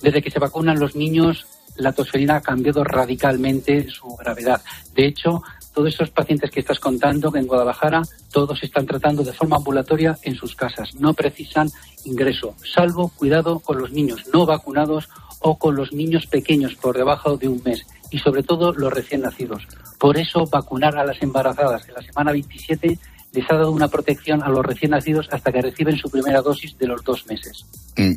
Desde 0.00 0.22
que 0.22 0.30
se 0.30 0.38
vacunan 0.38 0.80
los 0.80 0.96
niños, 0.96 1.46
la 1.76 1.92
tosferina 1.92 2.36
ha 2.36 2.40
cambiado 2.40 2.84
radicalmente 2.84 3.90
su 3.90 4.16
gravedad. 4.16 4.62
De 4.94 5.04
hecho, 5.04 5.42
todos 5.74 5.92
esos 5.92 6.08
pacientes 6.08 6.50
que 6.50 6.60
estás 6.60 6.80
contando 6.80 7.36
en 7.36 7.46
Guadalajara, 7.46 8.00
todos 8.32 8.62
están 8.62 8.86
tratando 8.86 9.22
de 9.22 9.34
forma 9.34 9.56
ambulatoria 9.56 10.16
en 10.22 10.34
sus 10.34 10.56
casas. 10.56 10.94
No 10.94 11.12
precisan 11.12 11.68
ingreso, 12.06 12.54
salvo 12.64 13.12
cuidado 13.14 13.58
con 13.58 13.78
los 13.78 13.92
niños 13.92 14.24
no 14.32 14.46
vacunados 14.46 15.10
o 15.40 15.58
con 15.58 15.76
los 15.76 15.92
niños 15.92 16.26
pequeños 16.26 16.76
por 16.76 16.96
debajo 16.96 17.36
de 17.36 17.48
un 17.48 17.62
mes 17.62 17.86
y 18.10 18.20
sobre 18.20 18.42
todo 18.42 18.72
los 18.72 18.90
recién 18.90 19.20
nacidos. 19.20 19.68
Por 19.98 20.18
eso 20.18 20.46
vacunar 20.46 20.96
a 20.96 21.04
las 21.04 21.20
embarazadas 21.22 21.88
en 21.88 21.94
la 21.94 22.02
semana 22.02 22.32
27 22.32 22.98
les 23.32 23.50
ha 23.50 23.54
dado 23.54 23.72
una 23.72 23.88
protección 23.88 24.42
a 24.42 24.48
los 24.48 24.64
recién 24.64 24.92
nacidos 24.92 25.28
hasta 25.30 25.52
que 25.52 25.62
reciben 25.62 25.96
su 25.96 26.08
primera 26.10 26.40
dosis 26.40 26.76
de 26.78 26.86
los 26.86 27.04
dos 27.04 27.26
meses. 27.26 27.64
Mm. 27.96 28.14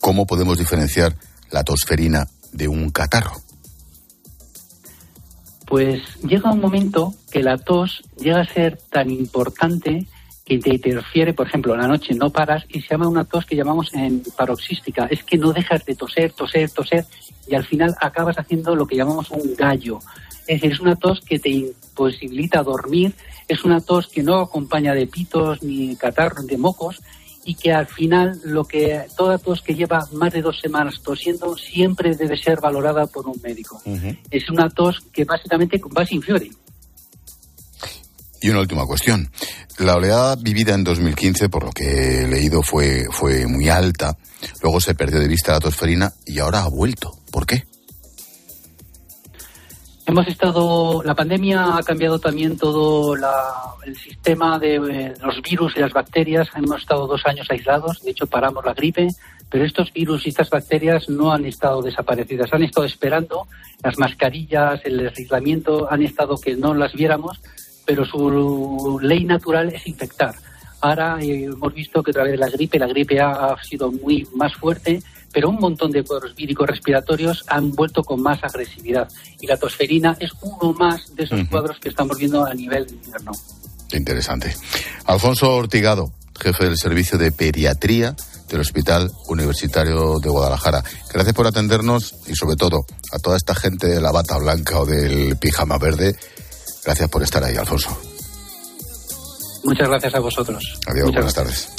¿Cómo 0.00 0.26
podemos 0.26 0.58
diferenciar 0.58 1.16
la 1.50 1.62
tosferina 1.64 2.26
de 2.52 2.68
un 2.68 2.90
catarro? 2.90 3.32
Pues 5.66 6.02
llega 6.22 6.52
un 6.52 6.60
momento 6.60 7.14
que 7.30 7.42
la 7.42 7.56
tos 7.56 8.02
llega 8.18 8.40
a 8.40 8.44
ser 8.44 8.78
tan 8.90 9.10
importante 9.10 10.06
que 10.44 10.58
te 10.58 10.74
interfiere, 10.74 11.32
por 11.32 11.46
ejemplo, 11.46 11.74
la 11.74 11.88
noche 11.88 12.14
no 12.14 12.30
paras 12.30 12.64
y 12.68 12.82
se 12.82 12.88
llama 12.90 13.08
una 13.08 13.24
tos 13.24 13.46
que 13.46 13.56
llamamos 13.56 13.94
en 13.94 14.22
paroxística. 14.36 15.06
Es 15.06 15.24
que 15.24 15.38
no 15.38 15.52
dejas 15.52 15.84
de 15.86 15.94
toser, 15.94 16.32
toser, 16.32 16.70
toser 16.70 17.06
y 17.46 17.54
al 17.54 17.64
final 17.64 17.96
acabas 18.00 18.38
haciendo 18.38 18.76
lo 18.76 18.86
que 18.86 18.96
llamamos 18.96 19.30
un 19.30 19.54
gallo. 19.56 20.00
Es 20.46 20.60
decir, 20.60 20.72
es 20.72 20.80
una 20.80 20.96
tos 20.96 21.20
que 21.20 21.38
te 21.38 21.50
imposibilita 21.50 22.62
dormir, 22.62 23.14
es 23.48 23.64
una 23.64 23.80
tos 23.80 24.08
que 24.08 24.22
no 24.22 24.40
acompaña 24.40 24.94
de 24.94 25.06
pitos 25.06 25.62
ni 25.62 25.96
catarros, 25.96 26.46
de 26.46 26.58
mocos 26.58 27.00
y 27.44 27.54
que 27.54 27.72
al 27.72 27.86
final 27.86 28.40
lo 28.44 28.64
que 28.64 29.02
toda 29.16 29.38
tos 29.38 29.60
que 29.62 29.74
lleva 29.74 30.06
más 30.12 30.32
de 30.32 30.42
dos 30.42 30.60
semanas 30.60 31.00
tosiendo 31.02 31.56
siempre 31.56 32.16
debe 32.16 32.36
ser 32.36 32.60
valorada 32.60 33.06
por 33.06 33.26
un 33.26 33.38
médico. 33.42 33.82
Es 34.30 34.48
una 34.50 34.68
tos 34.70 35.00
que 35.12 35.24
básicamente 35.24 35.80
va 35.96 36.06
sin 36.06 36.22
fiebre. 36.22 36.50
Y 38.40 38.50
una 38.50 38.60
última 38.60 38.86
cuestión. 38.86 39.30
La 39.78 39.96
oleada 39.96 40.36
vivida 40.36 40.74
en 40.74 40.84
2015, 40.84 41.48
por 41.48 41.64
lo 41.64 41.72
que 41.72 42.24
he 42.24 42.28
leído, 42.28 42.62
fue, 42.62 43.06
fue 43.10 43.46
muy 43.46 43.68
alta. 43.68 44.16
Luego 44.62 44.80
se 44.80 44.94
perdió 44.94 45.18
de 45.18 45.28
vista 45.28 45.52
la 45.52 45.60
tosferina 45.60 46.12
y 46.26 46.38
ahora 46.38 46.62
ha 46.62 46.68
vuelto. 46.68 47.18
¿Por 47.30 47.46
qué? 47.46 47.64
Hemos 50.06 50.28
estado, 50.28 51.02
la 51.02 51.14
pandemia 51.14 51.78
ha 51.78 51.82
cambiado 51.82 52.18
también 52.18 52.58
todo 52.58 53.14
el 53.14 53.96
sistema 53.96 54.58
de 54.58 54.74
eh, 54.76 55.14
los 55.22 55.40
virus 55.40 55.74
y 55.76 55.80
las 55.80 55.94
bacterias. 55.94 56.48
Hemos 56.54 56.82
estado 56.82 57.06
dos 57.06 57.24
años 57.24 57.46
aislados, 57.50 58.02
de 58.02 58.10
hecho 58.10 58.26
paramos 58.26 58.66
la 58.66 58.74
gripe, 58.74 59.08
pero 59.48 59.64
estos 59.64 59.90
virus 59.94 60.26
y 60.26 60.28
estas 60.28 60.50
bacterias 60.50 61.08
no 61.08 61.32
han 61.32 61.46
estado 61.46 61.80
desaparecidas, 61.80 62.52
han 62.52 62.64
estado 62.64 62.86
esperando. 62.86 63.46
Las 63.82 63.98
mascarillas, 63.98 64.82
el 64.84 65.08
aislamiento 65.08 65.90
han 65.90 66.02
estado 66.02 66.36
que 66.36 66.54
no 66.54 66.74
las 66.74 66.92
viéramos, 66.92 67.40
pero 67.86 68.04
su 68.04 68.98
ley 69.00 69.24
natural 69.24 69.72
es 69.74 69.86
infectar. 69.86 70.34
Ahora 70.82 71.18
eh, 71.22 71.44
hemos 71.44 71.72
visto 71.72 72.02
que 72.02 72.10
a 72.10 72.14
través 72.14 72.32
de 72.32 72.38
la 72.38 72.50
gripe, 72.50 72.78
la 72.78 72.88
gripe 72.88 73.20
ha 73.22 73.56
sido 73.62 73.90
muy 73.90 74.28
más 74.34 74.54
fuerte 74.54 75.02
pero 75.34 75.50
un 75.50 75.56
montón 75.56 75.90
de 75.90 76.04
cuadros 76.04 76.34
víricos 76.36 76.68
respiratorios 76.68 77.44
han 77.48 77.72
vuelto 77.72 78.04
con 78.04 78.22
más 78.22 78.42
agresividad. 78.44 79.08
Y 79.40 79.48
la 79.48 79.56
tosferina 79.56 80.16
es 80.20 80.30
uno 80.40 80.72
más 80.72 81.14
de 81.16 81.24
esos 81.24 81.46
cuadros 81.48 81.78
que 81.80 81.88
estamos 81.88 82.16
viendo 82.16 82.46
a 82.46 82.54
nivel 82.54 82.86
de 82.86 82.94
invierno. 82.94 83.32
Interesante. 83.92 84.56
Alfonso 85.06 85.50
Ortigado, 85.50 86.12
jefe 86.40 86.64
del 86.64 86.78
servicio 86.78 87.18
de 87.18 87.32
pediatría 87.32 88.14
del 88.48 88.60
Hospital 88.60 89.10
Universitario 89.28 90.20
de 90.20 90.28
Guadalajara. 90.28 90.84
Gracias 91.12 91.34
por 91.34 91.48
atendernos 91.48 92.14
y 92.28 92.36
sobre 92.36 92.54
todo 92.54 92.86
a 93.12 93.18
toda 93.18 93.36
esta 93.36 93.54
gente 93.54 93.88
de 93.88 94.00
la 94.00 94.12
bata 94.12 94.38
blanca 94.38 94.78
o 94.78 94.86
del 94.86 95.36
pijama 95.36 95.78
verde. 95.78 96.14
Gracias 96.84 97.08
por 97.08 97.22
estar 97.24 97.42
ahí, 97.42 97.56
Alfonso. 97.56 97.96
Muchas 99.64 99.88
gracias 99.88 100.14
a 100.14 100.20
vosotros. 100.20 100.78
Adiós, 100.86 101.10
buenas 101.10 101.34
tardes. 101.34 101.73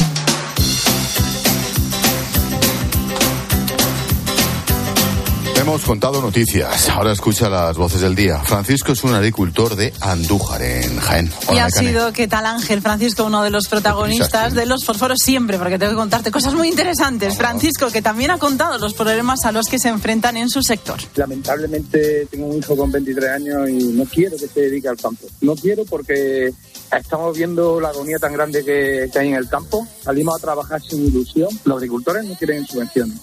Hemos 5.75 5.87
contado 5.87 6.21
noticias. 6.21 6.87
Ahora 6.87 7.11
escucha 7.11 7.49
las 7.49 7.75
voces 7.75 7.99
del 7.99 8.15
día. 8.15 8.39
Francisco 8.39 8.93
es 8.93 9.03
un 9.03 9.13
agricultor 9.13 9.75
de 9.75 9.91
Andújar, 9.99 10.61
en 10.61 10.97
Jaén. 10.97 11.29
y 11.53 11.57
ha 11.57 11.69
sido, 11.69 12.13
¿qué 12.13 12.29
tal 12.29 12.45
Ángel? 12.45 12.81
Francisco, 12.81 13.25
uno 13.25 13.43
de 13.43 13.49
los 13.49 13.67
protagonistas 13.67 14.53
de 14.53 14.65
los 14.65 14.85
fosforos 14.85 15.17
siempre, 15.21 15.57
porque 15.57 15.77
tengo 15.77 15.91
que 15.91 15.97
contarte 15.97 16.31
cosas 16.31 16.53
muy 16.53 16.69
interesantes. 16.69 17.35
Francisco, 17.35 17.91
que 17.91 18.01
también 18.01 18.31
ha 18.31 18.37
contado 18.37 18.77
los 18.77 18.93
problemas 18.93 19.43
a 19.43 19.51
los 19.51 19.67
que 19.67 19.77
se 19.77 19.89
enfrentan 19.89 20.37
en 20.37 20.47
su 20.47 20.63
sector. 20.63 20.97
Lamentablemente 21.15 22.25
tengo 22.31 22.45
un 22.45 22.59
hijo 22.59 22.77
con 22.77 22.89
23 22.89 23.29
años 23.31 23.69
y 23.69 23.83
no 23.83 24.05
quiero 24.05 24.37
que 24.37 24.47
se 24.47 24.61
dedique 24.61 24.87
al 24.87 24.95
campo. 24.95 25.27
No 25.41 25.55
quiero 25.55 25.83
porque 25.83 26.53
estamos 26.97 27.37
viendo 27.37 27.81
la 27.81 27.89
agonía 27.89 28.17
tan 28.17 28.31
grande 28.31 28.63
que, 28.63 29.09
que 29.11 29.19
hay 29.19 29.27
en 29.27 29.35
el 29.35 29.49
campo. 29.49 29.85
Salimos 30.01 30.37
a 30.37 30.39
trabajar 30.39 30.81
sin 30.81 31.05
ilusión. 31.05 31.49
Los 31.65 31.75
agricultores 31.75 32.23
no 32.23 32.33
quieren 32.35 32.65
subvenciones 32.65 33.19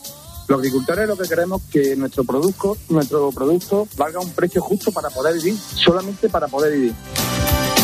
los 0.52 0.61
agricultores 0.61 1.09
lo 1.09 1.16
que 1.16 1.26
queremos 1.26 1.62
es 1.62 1.71
que 1.71 1.97
nuestro 1.97 2.25
producto, 2.25 2.76
nuestro 2.90 3.32
producto 3.32 3.88
valga 3.97 4.21
un 4.21 4.30
precio 4.32 4.61
justo 4.61 4.92
para 4.92 5.09
poder 5.09 5.35
vivir, 5.35 5.56
solamente 5.56 6.28
para 6.28 6.47
poder 6.47 6.75
vivir. 6.75 6.94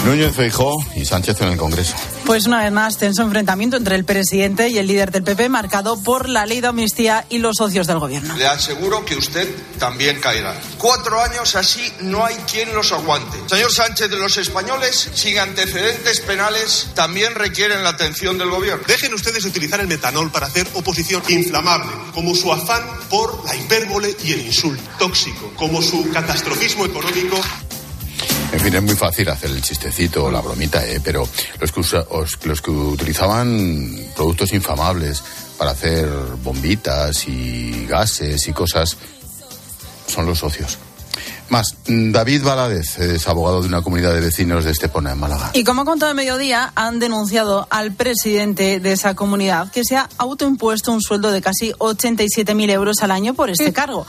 Núñez 0.05 0.35
Feijó 0.35 0.77
y 0.95 1.05
Sánchez 1.05 1.41
en 1.43 1.49
el 1.49 1.59
Congreso. 1.59 1.95
Pues 2.25 2.47
una 2.47 2.63
vez 2.63 2.73
más, 2.73 2.99
tenso 2.99 3.23
enfrentamiento 3.23 3.77
entre 3.77 3.97
el 3.97 4.05
presidente 4.05 4.69
y 4.69 4.79
el 4.79 4.87
líder 4.87 5.11
del 5.11 5.23
PP, 5.23 5.49
marcado 5.49 6.01
por 6.03 6.29
la 6.29 6.47
ley 6.47 6.61
de 6.61 6.69
amnistía 6.69 7.25
y 7.29 7.39
los 7.39 7.57
socios 7.57 7.87
del 7.87 7.99
gobierno. 7.99 8.37
Le 8.37 8.47
aseguro 8.47 9.05
que 9.05 9.17
usted 9.17 9.49
también 9.79 10.21
caerá. 10.21 10.55
Cuatro 10.77 11.21
años 11.23 11.57
así 11.57 11.93
no 12.01 12.25
hay 12.25 12.37
quien 12.51 12.75
los 12.75 12.93
aguante. 12.93 13.37
Señor 13.47 13.73
Sánchez, 13.73 14.11
los 14.11 14.37
españoles 14.37 15.11
sin 15.15 15.39
antecedentes 15.39 16.21
penales 16.21 16.89
también 16.95 17.35
requieren 17.35 17.83
la 17.83 17.91
atención 17.91 18.39
del 18.39 18.51
gobierno. 18.51 18.85
Dejen 18.87 19.15
ustedes 19.15 19.43
de 19.43 19.49
utilizar 19.49 19.81
el 19.81 19.89
metanol 19.89 20.31
para 20.31 20.47
hacer 20.47 20.67
oposición 20.75 21.23
inflamable, 21.29 21.91
como 22.15 22.35
su 22.35 22.53
afán 22.53 22.83
por 23.09 23.45
la 23.45 23.57
hipérbole 23.57 24.15
y 24.23 24.33
el 24.33 24.47
insulto 24.47 24.83
tóxico, 24.99 25.53
como 25.57 25.83
su 25.83 26.11
catastrofismo 26.11 26.85
económico. 26.85 27.41
En 28.51 28.61
fin, 28.61 28.75
es 28.75 28.83
muy 28.83 28.95
fácil 28.95 29.29
hacer 29.29 29.51
el 29.51 29.61
chistecito 29.61 30.25
o 30.25 30.31
la 30.31 30.41
bromita, 30.41 30.87
¿eh? 30.87 31.01
pero 31.05 31.29
los 31.61 31.73
que, 31.73 32.49
los 32.49 32.63
que 32.63 32.71
utilizaban 32.71 34.11
productos 34.17 34.53
infamables 34.53 35.23
para 35.59 35.73
hacer 35.73 36.09
bombitas 36.43 37.29
y 37.29 37.87
gases 37.87 38.49
y 38.49 38.53
cosas 38.53 38.97
son 40.07 40.27
los 40.27 40.39
socios. 40.39 40.79
Más, 41.49 41.77
David 41.87 42.45
Valadez 42.45 42.99
es 42.99 43.27
abogado 43.27 43.63
de 43.63 43.69
una 43.69 43.81
comunidad 43.81 44.13
de 44.13 44.21
vecinos 44.21 44.65
de 44.65 44.73
Estepona, 44.73 45.13
en 45.13 45.19
Málaga. 45.19 45.51
Y 45.55 45.65
como 45.65 45.83
ha 45.83 45.85
contado 45.87 46.11
de 46.11 46.15
mediodía, 46.15 46.73
han 46.75 46.99
denunciado 46.99 47.67
al 47.71 47.93
presidente 47.93 48.81
de 48.81 48.93
esa 48.93 49.15
comunidad 49.15 49.71
que 49.71 49.83
se 49.85 49.97
ha 49.97 50.09
autoimpuesto 50.19 50.93
un 50.93 51.01
sueldo 51.01 51.31
de 51.31 51.41
casi 51.41 51.73
87.000 51.73 52.71
euros 52.71 52.97
al 53.03 53.13
año 53.13 53.33
por 53.33 53.49
este 53.49 53.73
cargo. 53.73 54.07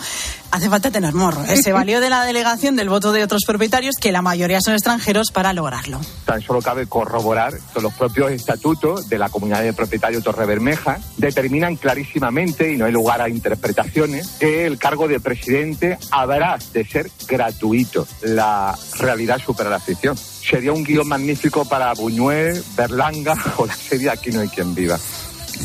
Hace 0.52 0.69
falta 0.69 0.91
tener 0.91 1.13
morro. 1.13 1.43
¿eh? 1.45 1.62
Se 1.62 1.71
valió 1.73 2.02
de 2.02 2.10
la 2.10 2.25
delegación 2.25 2.75
del 2.75 2.89
voto 2.89 3.12
de 3.12 3.23
otros 3.23 3.43
propietarios, 3.45 3.95
que 3.95 4.12
la 4.12 4.21
mayoría 4.21 4.60
son 4.62 4.73
extranjeros, 4.73 5.32
para 5.32 5.54
lograrlo. 5.54 5.99
Tan 6.25 6.41
solo 6.41 6.62
cabe 6.62 6.88
corroborar 6.88 7.54
que 7.73 7.82
los 7.82 7.93
propios 7.93 8.32
estatutos 8.32 9.08
de 9.08 9.17
la 9.17 9.30
comunidad 9.30 9.62
de 9.62 9.73
propietarios 9.73 10.23
Torre 10.23 10.45
Bermeja 10.45 10.99
determinan 11.17 11.75
clarísimamente, 11.75 12.73
y 12.73 12.78
no 12.78 12.86
hay 12.86 12.91
lugar 12.91 13.21
a 13.21 13.30
interpretaciones, 13.30 14.28
que 14.39 14.65
el 14.65 14.78
cargo 14.78 15.08
de 15.08 15.19
presidente 15.19 15.97
habrá 16.12 16.58
de 16.73 16.86
ser 16.86 17.10
gratuito. 17.30 18.08
La 18.22 18.78
realidad 19.00 19.39
supera 19.39 19.70
la 19.70 19.80
ficción. 19.80 20.18
Sería 20.18 20.74
un 20.74 20.84
guion 20.84 21.08
magnífico 21.08 21.65
para 21.65 21.94
Buñuel, 21.94 22.63
Berlanga 22.76 23.36
o 23.58 23.65
la 23.65 23.76
serie 23.76 24.10
Aquí 24.10 24.32
no 24.32 24.42
hay 24.42 24.50
quien 24.50 24.74
viva. 24.74 25.00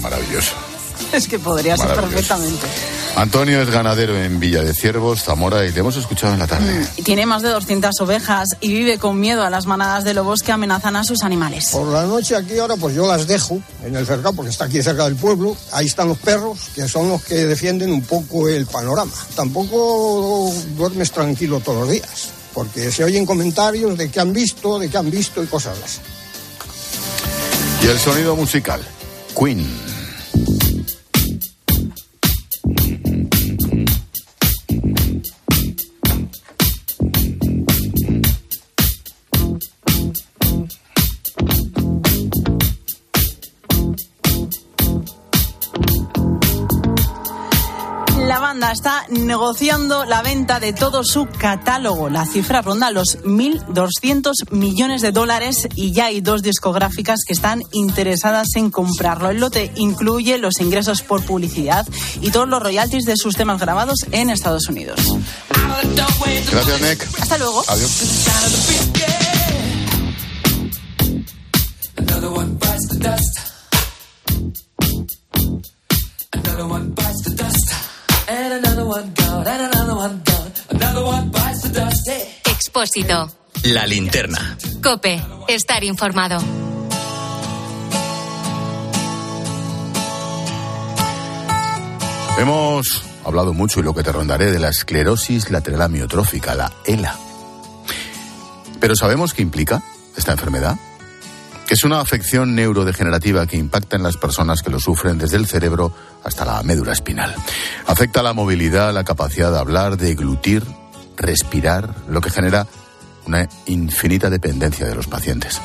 Maravilloso. 0.03 0.74
Es 1.15 1.29
que 1.29 1.39
podría 1.39 1.77
ser 1.77 1.95
perfectamente. 1.95 2.67
Antonio 3.15 3.63
es 3.63 3.71
ganadero 3.71 4.21
en 4.21 4.41
Villa 4.41 4.63
de 4.63 4.75
Ciervos, 4.75 5.23
Zamora, 5.23 5.65
y 5.65 5.71
le 5.71 5.79
hemos 5.79 5.97
escuchado 5.97 6.33
en 6.33 6.41
la 6.41 6.49
tarde. 6.49 6.85
Y 6.97 7.03
tiene 7.03 7.25
más 7.25 7.43
de 7.43 7.51
200 7.51 8.01
ovejas 8.01 8.49
y 8.61 8.73
vive 8.73 8.99
con 8.99 9.21
miedo 9.21 9.45
a 9.45 9.51
las 9.51 9.67
manadas 9.67 10.03
de 10.03 10.13
lobos 10.13 10.43
que 10.43 10.51
amenazan 10.51 10.97
a 10.97 11.05
sus 11.05 11.23
animales. 11.23 11.69
Por 11.71 11.87
la 11.87 12.03
noche 12.05 12.35
aquí 12.35 12.59
ahora 12.59 12.75
pues 12.77 12.97
yo 12.97 13.07
las 13.07 13.29
dejo 13.29 13.61
en 13.85 13.95
el 13.95 14.05
cercado 14.05 14.35
porque 14.35 14.51
está 14.51 14.65
aquí 14.65 14.83
cerca 14.83 15.05
del 15.05 15.15
pueblo. 15.15 15.57
Ahí 15.71 15.87
están 15.87 16.09
los 16.09 16.19
perros 16.19 16.59
que 16.75 16.89
son 16.89 17.09
los 17.09 17.23
que 17.23 17.45
defienden 17.45 17.93
un 17.93 18.03
poco 18.03 18.49
el 18.49 18.67
panorama. 18.67 19.13
Tampoco 19.37 20.53
duermes 20.77 21.13
tranquilo 21.13 21.61
todos 21.61 21.83
los 21.83 21.91
días 21.91 22.31
porque 22.53 22.91
se 22.91 23.05
oyen 23.05 23.25
comentarios 23.25 23.97
de 23.97 24.11
que 24.11 24.19
han 24.19 24.33
visto, 24.33 24.79
de 24.81 24.89
que 24.89 24.99
han 24.99 25.11
visto 25.11 25.43
y 25.43 25.47
cosas 25.47 25.79
así. 25.85 26.01
Y 27.85 27.87
el 27.87 27.99
sonido 27.99 28.35
musical, 28.35 28.81
Queen. 29.39 29.94
Está 48.63 49.05
negociando 49.09 50.05
la 50.05 50.23
venta 50.23 50.61
de 50.61 50.73
todo 50.73 51.03
su 51.03 51.27
catálogo. 51.27 52.09
La 52.09 52.25
cifra 52.25 52.63
ronda 52.63 52.91
los 52.91 53.19
1.200 53.25 54.51
millones 54.51 55.03
de 55.03 55.13
dólares 55.13 55.69
y 55.75 55.93
ya 55.93 56.07
hay 56.07 56.21
dos 56.21 56.43
discográficas 56.43 57.21
que 57.27 57.33
están 57.33 57.63
interesadas 57.73 58.49
en 58.55 58.71
comprarlo. 58.71 59.31
El 59.31 59.41
lote 59.41 59.73
incluye 59.75 60.39
los 60.39 60.61
ingresos 60.61 61.03
por 61.03 61.25
publicidad 61.25 61.87
y 62.21 62.31
todos 62.31 62.49
los 62.49 62.63
royalties 62.63 63.05
de 63.05 63.17
sus 63.17 63.35
temas 63.35 63.61
grabados 63.61 63.99
en 64.13 64.31
Estados 64.31 64.69
Unidos. 64.69 65.01
Gracias, 66.51 66.81
Nick. 66.81 67.21
Hasta 67.21 67.39
luego. 67.39 67.65
Adiós. 67.67 67.91
Expósito. 82.45 83.31
La 83.65 83.87
linterna. 83.87 84.59
Cope. 84.83 85.21
Estar 85.49 85.85
informado. 85.85 86.39
Hemos 92.39 93.03
hablado 93.25 93.55
mucho 93.55 93.81
y 93.81 93.85
lo 93.85 93.95
que 93.95 94.03
te 94.03 94.13
rondaré 94.13 94.51
de 94.51 94.59
la 94.59 94.69
esclerosis 94.69 95.51
lateral 95.51 95.83
amiotrófica, 95.83 96.55
la 96.55 96.73
ELA. 96.85 97.17
Pero 98.81 98.97
¿sabemos 98.97 99.33
qué 99.33 99.43
implica 99.43 99.83
esta 100.17 100.33
enfermedad? 100.33 100.77
Es 101.75 101.83
una 101.83 101.99
afección 101.99 102.55
neurodegenerativa 102.55 103.49
que 103.49 103.57
impacta 103.57 103.97
en 103.97 104.05
las 104.05 104.17
personas 104.17 104.63
que 104.63 104.71
lo 104.71 104.79
sufren 104.79 105.19
desde 105.19 105.39
el 105.39 105.49
cerebro 105.49 105.93
hasta 106.23 106.45
la 106.45 106.63
médula 106.63 106.93
espinal. 106.93 107.35
Afecta 107.89 108.23
la 108.23 108.33
movilidad, 108.33 108.95
la 108.95 109.03
capacidad 109.03 109.51
de 109.51 109.59
hablar, 109.59 109.97
de 109.97 110.15
glutir, 110.15 110.63
respirar, 111.17 111.93
lo 112.09 112.21
que 112.21 112.31
genera 112.31 112.69
una 113.27 113.49
infinita 113.67 114.31
dependencia 114.31 114.87
de 114.87 114.95
los 114.95 115.09
pacientes. 115.09 115.61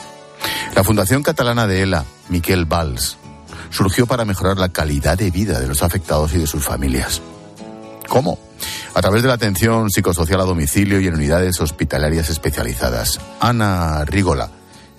La 0.75 0.83
Fundación 0.83 1.21
Catalana 1.21 1.67
de 1.67 1.83
ELA, 1.83 2.03
Miquel 2.29 2.65
Valls, 2.65 3.19
surgió 3.69 4.07
para 4.07 4.25
mejorar 4.25 4.57
la 4.57 4.69
calidad 4.69 5.15
de 5.15 5.29
vida 5.29 5.59
de 5.59 5.67
los 5.67 5.83
afectados 5.83 6.33
y 6.33 6.39
de 6.39 6.47
sus 6.47 6.65
familias. 6.65 7.21
¿Cómo? 8.07 8.39
A 8.95 9.01
través 9.01 9.21
de 9.21 9.27
la 9.27 9.35
atención 9.35 9.91
psicosocial 9.91 10.41
a 10.41 10.45
domicilio 10.45 10.99
y 10.99 11.05
en 11.05 11.13
unidades 11.13 11.61
hospitalarias 11.61 12.31
especializadas. 12.31 13.19
Ana 13.39 14.05
Rigola 14.05 14.49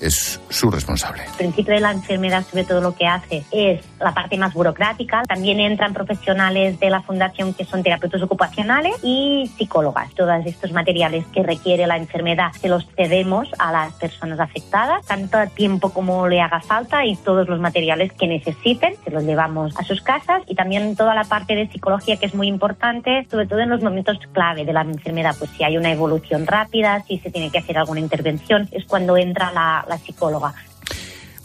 es 0.00 0.40
su 0.48 0.70
responsable. 0.70 1.22
El 1.24 1.36
principio 1.36 1.74
de 1.74 1.80
la 1.80 1.92
enfermedad, 1.92 2.44
sobre 2.48 2.64
todo 2.64 2.80
lo 2.80 2.94
que 2.94 3.06
hace 3.06 3.44
es 3.50 3.84
la 4.00 4.12
parte 4.12 4.36
más 4.36 4.54
burocrática. 4.54 5.22
También 5.28 5.60
entran 5.60 5.92
profesionales 5.92 6.80
de 6.80 6.90
la 6.90 7.02
fundación 7.02 7.54
que 7.54 7.64
son 7.64 7.82
terapeutas 7.82 8.22
ocupacionales 8.22 8.94
y 9.02 9.50
psicólogas. 9.56 10.12
Todos 10.14 10.44
estos 10.46 10.72
materiales 10.72 11.24
que 11.32 11.42
requiere 11.42 11.86
la 11.86 11.96
enfermedad 11.96 12.52
se 12.60 12.68
los 12.68 12.86
cedemos 12.96 13.48
a 13.58 13.72
las 13.72 13.92
personas 13.94 14.40
afectadas, 14.40 15.04
tanto 15.06 15.38
tiempo 15.54 15.90
como 15.90 16.28
le 16.28 16.40
haga 16.40 16.60
falta 16.60 17.04
y 17.04 17.16
todos 17.16 17.48
los 17.48 17.60
materiales 17.60 18.12
que 18.12 18.26
necesiten 18.26 18.94
se 19.04 19.10
los 19.10 19.24
llevamos 19.24 19.76
a 19.78 19.84
sus 19.84 20.00
casas 20.02 20.42
y 20.46 20.54
también 20.54 20.96
toda 20.96 21.14
la 21.14 21.24
parte 21.24 21.54
de 21.54 21.68
psicología 21.68 22.16
que 22.16 22.26
es 22.26 22.34
muy 22.34 22.48
importante, 22.48 23.26
sobre 23.30 23.46
todo 23.46 23.60
en 23.60 23.68
los 23.68 23.82
momentos 23.82 24.18
clave 24.32 24.64
de 24.64 24.72
la 24.72 24.82
enfermedad, 24.82 25.34
pues 25.38 25.50
si 25.50 25.64
hay 25.64 25.76
una 25.76 25.90
evolución 25.90 26.46
rápida, 26.46 27.02
si 27.06 27.18
se 27.18 27.30
tiene 27.30 27.50
que 27.50 27.58
hacer 27.58 27.78
alguna 27.78 28.00
intervención, 28.00 28.68
es 28.72 28.84
cuando 28.84 29.16
entra 29.16 29.52
la, 29.52 29.89
la 29.90 29.98
psicóloga. 29.98 30.54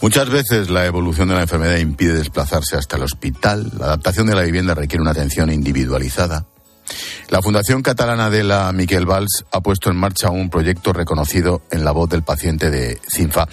Muchas 0.02 0.30
veces 0.30 0.70
la 0.70 0.86
evolución 0.86 1.28
de 1.28 1.36
la 1.36 1.42
enfermedad 1.42 1.78
impide 1.78 2.14
desplazarse 2.14 2.78
hasta 2.78 2.96
el 2.96 3.04
hospital. 3.04 3.72
La 3.78 3.88
adaptación 3.88 4.28
de 4.28 4.36
la 4.36 4.44
vivienda 4.44 4.74
requiere 4.74 5.02
una 5.02 5.12
atención 5.12 5.52
individualizada. 5.52 6.46
La 7.30 7.42
Fundación 7.42 7.82
Catalana 7.82 8.30
de 8.30 8.44
la 8.44 8.72
Miquel 8.72 9.10
Valls 9.10 9.46
ha 9.52 9.62
puesto 9.62 9.90
en 9.90 9.98
marcha 9.98 10.30
un 10.30 10.50
proyecto 10.50 10.94
reconocido 10.94 11.64
en 11.72 11.84
la 11.84 11.92
voz 11.92 12.10
del 12.10 12.22
paciente 12.22 12.70
de 12.70 13.00
CINFA, 13.10 13.48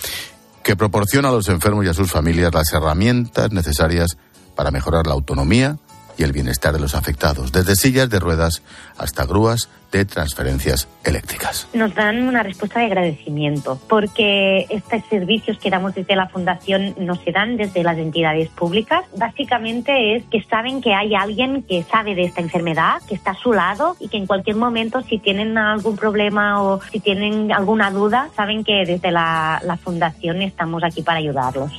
que 0.62 0.76
proporciona 0.76 1.30
a 1.30 1.32
los 1.32 1.48
enfermos 1.48 1.86
y 1.86 1.88
a 1.88 1.94
sus 1.94 2.10
familias 2.10 2.52
las 2.52 2.72
herramientas 2.72 3.50
necesarias 3.50 4.18
para 4.54 4.70
mejorar 4.70 5.06
la 5.06 5.14
autonomía 5.14 5.78
y 6.16 6.22
el 6.24 6.32
bienestar 6.32 6.72
de 6.72 6.80
los 6.80 6.94
afectados, 6.94 7.52
desde 7.52 7.76
sillas 7.76 8.10
de 8.10 8.18
ruedas 8.18 8.62
hasta 8.98 9.24
grúas 9.24 9.68
de 9.92 10.04
transferencias 10.06 10.88
eléctricas. 11.04 11.68
Nos 11.74 11.94
dan 11.94 12.26
una 12.26 12.42
respuesta 12.42 12.80
de 12.80 12.86
agradecimiento 12.86 13.78
porque 13.88 14.66
estos 14.70 15.02
servicios 15.08 15.58
que 15.58 15.70
damos 15.70 15.94
desde 15.94 16.16
la 16.16 16.28
Fundación 16.28 16.94
no 16.98 17.14
se 17.16 17.30
dan 17.30 17.56
desde 17.56 17.82
las 17.82 17.98
entidades 17.98 18.48
públicas. 18.48 19.04
Básicamente 19.16 20.16
es 20.16 20.24
que 20.30 20.42
saben 20.44 20.80
que 20.80 20.94
hay 20.94 21.14
alguien 21.14 21.62
que 21.62 21.84
sabe 21.84 22.14
de 22.14 22.22
esta 22.22 22.40
enfermedad, 22.40 23.02
que 23.06 23.14
está 23.14 23.32
a 23.32 23.34
su 23.34 23.52
lado 23.52 23.96
y 24.00 24.08
que 24.08 24.16
en 24.16 24.26
cualquier 24.26 24.56
momento 24.56 25.02
si 25.02 25.18
tienen 25.18 25.58
algún 25.58 25.96
problema 25.96 26.62
o 26.62 26.80
si 26.90 26.98
tienen 27.00 27.52
alguna 27.52 27.90
duda, 27.90 28.30
saben 28.34 28.64
que 28.64 28.84
desde 28.86 29.10
la, 29.10 29.60
la 29.64 29.76
Fundación 29.76 30.40
estamos 30.40 30.82
aquí 30.82 31.02
para 31.02 31.18
ayudarlos. 31.18 31.70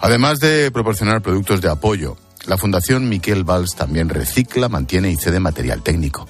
Además 0.00 0.38
de 0.38 0.70
proporcionar 0.70 1.20
productos 1.22 1.60
de 1.60 1.70
apoyo, 1.70 2.16
la 2.46 2.56
Fundación 2.56 3.08
Miquel 3.08 3.44
Valls 3.44 3.74
también 3.76 4.08
recicla, 4.08 4.68
mantiene 4.68 5.10
y 5.10 5.16
cede 5.16 5.40
material 5.40 5.82
técnico. 5.82 6.26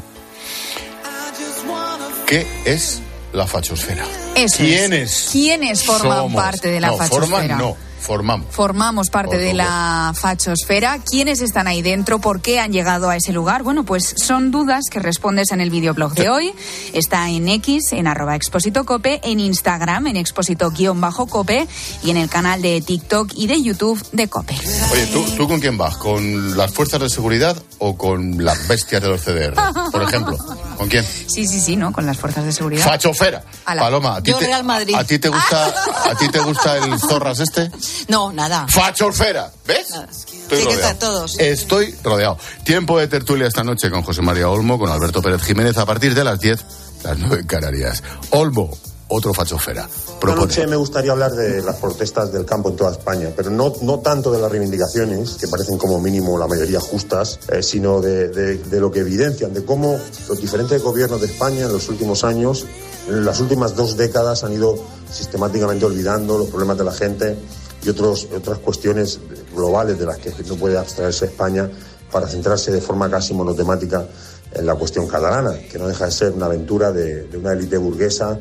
¿Qué 2.27 2.47
es 2.65 3.01
la 3.33 3.47
fachosfera? 3.47 4.05
Eso 4.37 4.59
¿Quiénes? 4.59 5.29
¿Quiénes 5.31 5.85
forman 5.85 6.19
somos? 6.19 6.43
parte 6.43 6.69
de 6.69 6.81
la 6.81 6.89
no, 6.89 6.97
fachosfera? 6.97 7.27
Forman, 7.29 7.59
no, 7.59 7.77
formamos. 7.99 8.47
Formamos 8.51 9.11
parte 9.11 9.37
de 9.37 9.53
la 9.53 10.13
fachosfera. 10.15 10.99
¿Quiénes 11.05 11.41
están 11.41 11.67
ahí 11.67 11.83
dentro? 11.83 12.19
¿Por 12.21 12.41
qué 12.41 12.61
han 12.61 12.73
llegado 12.73 13.11
a 13.11 13.17
ese 13.17 13.33
lugar? 13.33 13.63
Bueno, 13.63 13.85
pues 13.85 14.15
son 14.17 14.51
dudas 14.51 14.85
que 14.91 15.01
respondes 15.01 15.53
en 15.53 15.61
el 15.61 15.71
videoblog 15.71 16.15
de 16.15 16.31
hoy. 16.31 16.55
Está 16.95 17.29
en 17.29 17.49
X, 17.49 17.93
en 17.93 18.07
arroba 18.07 18.37
expósito 18.37 18.85
cope, 18.85 19.21
en 19.23 19.41
Instagram, 19.41 20.07
en 20.07 20.17
expósito-cope 20.17 21.69
y 22.03 22.11
en 22.11 22.17
el 22.17 22.31
canal 22.31 22.63
de 22.63 22.81
TikTok 22.81 23.33
y 23.35 23.49
de 23.49 23.61
YouTube 23.61 24.01
de 24.13 24.29
Cope. 24.29 24.55
Oye, 24.93 25.07
¿tú, 25.09 25.25
¿tú 25.37 25.49
con 25.49 25.61
quién 25.61 25.77
vas? 25.77 25.97
¿Con 25.97 26.57
las 26.57 26.73
fuerzas 26.73 27.01
de 27.01 27.11
seguridad 27.11 27.61
o 27.81 27.97
con 27.97 28.45
las 28.45 28.69
bestias 28.69 29.03
de 29.03 29.09
los 29.09 29.21
CDR? 29.23 29.55
Por 29.91 30.03
ejemplo, 30.03 30.37
¿con 30.77 30.89
quién? 30.89 31.05
Sí, 31.05 31.47
sí, 31.47 31.61
sí, 31.61 31.77
¿no? 31.77 31.93
Con 31.93 32.07
las 32.07 32.17
fuerzas 32.19 32.45
de 32.45 32.53
seguridad. 32.53 32.85
Fachofera. 32.85 33.43
Ala. 33.65 33.83
Paloma, 33.83 34.17
¿a 34.17 34.23
ti, 34.23 34.31
Yo 34.31 34.39
te, 34.39 34.47
Real 34.47 34.65
Madrid. 34.65 34.95
¿a 34.97 35.05
ti 35.05 35.19
te 35.19 35.29
gusta, 35.29 35.67
a 36.11 36.15
ti 36.19 36.29
te 36.29 36.39
gusta 36.41 36.77
el 36.77 36.99
zorras 36.99 37.41
este? 37.41 37.71
No, 38.09 38.33
nada. 38.33 38.67
Fachofera, 38.69 39.51
¿ves? 39.67 39.89
Estoy 39.91 40.59
Sí, 40.63 40.67
que 40.67 40.75
rodeado. 40.75 40.95
todos. 40.99 41.39
Estoy 41.39 41.95
rodeado. 42.03 42.39
Tiempo 42.65 42.99
de 42.99 43.07
tertulia 43.09 43.47
esta 43.47 43.63
noche 43.65 43.91
con 43.91 44.03
José 44.03 44.21
María 44.23 44.49
Olmo, 44.49 44.79
con 44.79 44.91
Alberto 44.91 45.23
Pérez 45.23 45.43
Jiménez 45.43 45.77
a 45.79 45.87
partir 45.87 46.15
de 46.15 46.25
las 46.25 46.41
10, 46.41 46.65
las 47.05 47.19
9 47.19 47.39
en 47.43 47.47
Canarias. 47.47 48.03
Olmo, 48.31 48.71
otro 49.11 49.35
fachofera. 49.35 49.89
Esta 49.89 50.19
Propone. 50.21 50.47
noche 50.47 50.67
me 50.67 50.77
gustaría 50.77 51.13
hablar 51.13 51.33
de 51.33 51.63
las 51.63 51.77
protestas 51.77 52.33
del 52.33 52.45
campo 52.45 52.71
en 52.71 52.77
toda 52.77 52.93
España, 52.93 53.31
pero 53.37 53.51
no, 53.51 53.73
no 53.83 53.99
tanto 54.01 54.31
de 54.31 54.39
las 54.41 54.51
reivindicaciones, 54.51 55.33
que 55.35 55.49
parecen 55.49 55.79
como 55.79 56.01
mínimo 56.01 56.39
la 56.39 56.47
mayoría 56.47 56.81
justas, 56.81 57.39
eh, 57.51 57.63
sino 57.63 58.01
de, 58.01 58.29
de- 58.29 58.59
de 58.59 58.81
lo 58.81 58.91
que 58.91 59.01
evidencian, 59.01 59.53
de 59.53 59.65
cómo 59.65 59.99
los 60.29 60.41
diferentes 60.41 60.83
gobiernos 60.83 61.21
de 61.21 61.27
España 61.27 61.67
en 61.67 61.73
los 61.73 61.89
últimos 61.89 62.25
años, 62.25 62.67
en 63.09 63.25
las 63.25 63.41
últimas 63.41 63.75
dos 63.75 63.97
décadas, 63.97 64.45
han 64.45 64.53
ido 64.53 64.79
sistemáticamente 65.13 65.85
olvidando 65.85 66.39
los 66.39 66.49
problemas 66.49 66.79
de 66.79 66.85
la 66.85 66.93
gente 66.93 67.37
y 67.85 67.89
otros, 67.89 68.29
otras 68.37 68.59
cuestiones 68.59 69.19
globales 69.55 69.99
de 69.99 70.07
las 70.07 70.19
que 70.19 70.31
no 70.47 70.55
puede 70.57 70.79
abstraerse 70.79 71.25
España 71.25 71.69
para 72.13 72.29
centrarse 72.29 72.71
de 72.71 72.81
forma 72.81 73.11
casi 73.11 73.35
monotemática 73.35 74.07
en 74.53 74.67
la 74.67 74.75
cuestión 74.75 75.07
catalana, 75.07 75.55
que 75.71 75.79
no 75.79 75.87
deja 75.89 76.07
de 76.07 76.11
ser 76.13 76.33
una 76.33 76.47
aventura 76.47 76.93
de, 76.93 77.23
de 77.25 77.39
una 77.39 77.53
élite 77.53 77.77
burguesa 77.79 78.39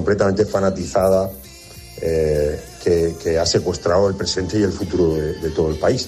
completamente 0.00 0.44
fanatizada 0.44 1.30
eh, 2.02 2.60
que, 2.84 3.14
que 3.22 3.38
ha 3.38 3.46
secuestrado 3.46 4.10
el 4.10 4.14
presente 4.14 4.58
y 4.58 4.62
el 4.62 4.70
futuro 4.72 5.14
de, 5.14 5.32
de 5.40 5.50
todo 5.52 5.70
el 5.70 5.78
país. 5.78 6.06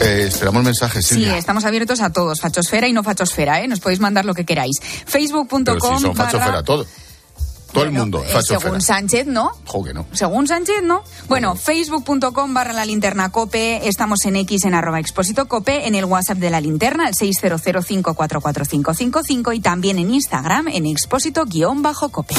Eh, 0.00 0.24
esperamos 0.26 0.64
mensajes, 0.64 1.06
Sí, 1.06 1.14
Silvia. 1.14 1.38
estamos 1.38 1.64
abiertos 1.64 2.00
a 2.00 2.10
todos, 2.10 2.40
fachosfera 2.40 2.88
y 2.88 2.92
no 2.92 3.04
fachosfera, 3.04 3.60
¿eh? 3.62 3.68
Nos 3.68 3.78
podéis 3.78 4.00
mandar 4.00 4.24
lo 4.24 4.34
que 4.34 4.44
queráis. 4.44 4.80
Facebook.com 5.06 5.64
Pero 5.64 5.78
si 5.80 6.02
son 6.02 6.14
barra- 6.14 6.30
fachosfera 6.30 6.62
todo. 7.72 7.84
El 7.84 7.92
mundo, 7.92 8.22
Eh, 8.22 8.42
según 8.42 8.80
Sánchez, 8.80 9.26
¿no? 9.26 9.52
Jo, 9.66 9.82
que 9.82 9.92
no. 9.94 10.06
Según 10.12 10.46
Sánchez, 10.46 10.82
¿no? 10.82 11.02
Bueno, 11.28 11.56
facebook.com 11.56 12.54
barra 12.54 12.72
la 12.72 12.84
linterna 12.84 13.30
cope, 13.30 13.88
estamos 13.88 14.24
en 14.26 14.36
X 14.36 14.64
en 14.64 14.74
arroba 14.74 15.00
expósito 15.00 15.48
cope, 15.48 15.86
en 15.86 15.94
el 15.94 16.04
WhatsApp 16.04 16.38
de 16.38 16.50
la 16.50 16.60
linterna, 16.60 17.08
el 17.08 17.14
600544555 17.14 19.54
y 19.54 19.60
también 19.60 19.98
en 19.98 20.10
Instagram 20.10 20.68
en 20.68 20.86
expósito 20.86 21.44
guion 21.46 21.82
bajo 21.82 22.10
cope. 22.10 22.34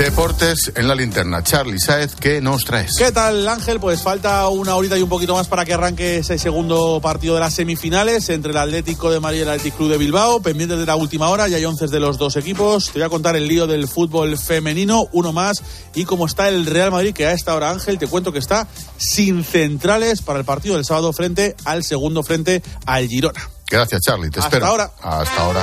Deportes 0.00 0.72
en 0.76 0.88
la 0.88 0.94
linterna. 0.94 1.42
Charlie 1.42 1.78
Saez, 1.78 2.14
¿qué 2.14 2.40
nos 2.40 2.64
traes? 2.64 2.94
¿Qué 2.96 3.12
tal, 3.12 3.46
Ángel? 3.46 3.80
Pues 3.80 4.00
falta 4.00 4.48
una 4.48 4.74
horita 4.74 4.96
y 4.96 5.02
un 5.02 5.10
poquito 5.10 5.34
más 5.34 5.46
para 5.46 5.66
que 5.66 5.74
arranque 5.74 6.16
ese 6.16 6.38
segundo 6.38 7.00
partido 7.02 7.34
de 7.34 7.40
las 7.40 7.52
semifinales 7.52 8.30
entre 8.30 8.52
el 8.52 8.56
Atlético 8.56 9.10
de 9.10 9.20
Madrid 9.20 9.40
y 9.40 9.42
el 9.42 9.50
Atlético 9.50 9.76
Club 9.76 9.90
de 9.90 9.98
Bilbao. 9.98 10.40
Pendientes 10.40 10.78
de 10.78 10.86
la 10.86 10.96
última 10.96 11.28
hora, 11.28 11.48
ya 11.48 11.58
hay 11.58 11.66
once 11.66 11.86
de 11.86 12.00
los 12.00 12.16
dos 12.16 12.36
equipos. 12.36 12.86
Te 12.86 12.92
voy 12.94 13.02
a 13.02 13.08
contar 13.10 13.36
el 13.36 13.46
lío 13.46 13.66
del 13.66 13.88
fútbol 13.88 14.38
femenino, 14.38 15.06
uno 15.12 15.34
más, 15.34 15.62
y 15.94 16.06
cómo 16.06 16.24
está 16.24 16.48
el 16.48 16.64
Real 16.64 16.90
Madrid, 16.90 17.12
que 17.12 17.26
a 17.26 17.32
esta 17.32 17.54
hora, 17.54 17.68
Ángel, 17.68 17.98
te 17.98 18.06
cuento 18.06 18.32
que 18.32 18.38
está 18.38 18.68
sin 18.96 19.44
centrales 19.44 20.22
para 20.22 20.38
el 20.38 20.46
partido 20.46 20.76
del 20.76 20.86
sábado 20.86 21.12
frente 21.12 21.56
al 21.66 21.84
segundo 21.84 22.22
frente 22.22 22.62
al 22.86 23.06
Girona. 23.06 23.50
Gracias, 23.70 24.00
Charlie. 24.00 24.30
Te 24.30 24.38
Hasta 24.38 24.48
espero. 24.48 24.66
ahora. 24.66 24.92
Hasta 25.02 25.42
ahora. 25.44 25.62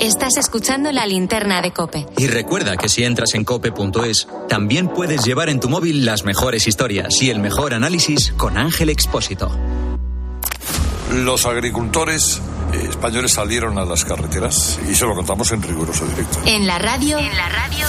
Estás 0.00 0.36
escuchando 0.36 0.92
la 0.92 1.06
linterna 1.06 1.62
de 1.62 1.72
Cope. 1.72 2.06
Y 2.18 2.26
recuerda 2.26 2.76
que 2.76 2.88
si 2.88 3.04
entras 3.04 3.34
en 3.34 3.44
cope.es, 3.44 4.28
también 4.48 4.88
puedes 4.88 5.24
llevar 5.24 5.48
en 5.48 5.60
tu 5.60 5.68
móvil 5.68 6.04
las 6.04 6.24
mejores 6.24 6.66
historias 6.66 7.22
y 7.22 7.30
el 7.30 7.38
mejor 7.38 7.74
análisis 7.74 8.32
con 8.36 8.58
Ángel 8.58 8.90
Expósito. 8.90 9.50
Los 11.12 11.46
agricultores 11.46 12.40
eh, 12.72 12.86
españoles 12.90 13.32
salieron 13.32 13.78
a 13.78 13.84
las 13.84 14.04
carreteras 14.04 14.80
y 14.90 14.94
se 14.94 15.06
lo 15.06 15.14
contamos 15.14 15.52
en 15.52 15.62
riguroso 15.62 16.04
directo. 16.06 16.40
En 16.44 16.66
la 16.66 16.78
radio. 16.78 17.18
En 17.18 17.36
la 17.36 17.48
radio. 17.48 17.86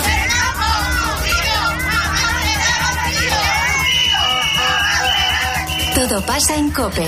Todo 5.96 6.26
pasa 6.26 6.56
en 6.56 6.72
Cope. 6.72 7.08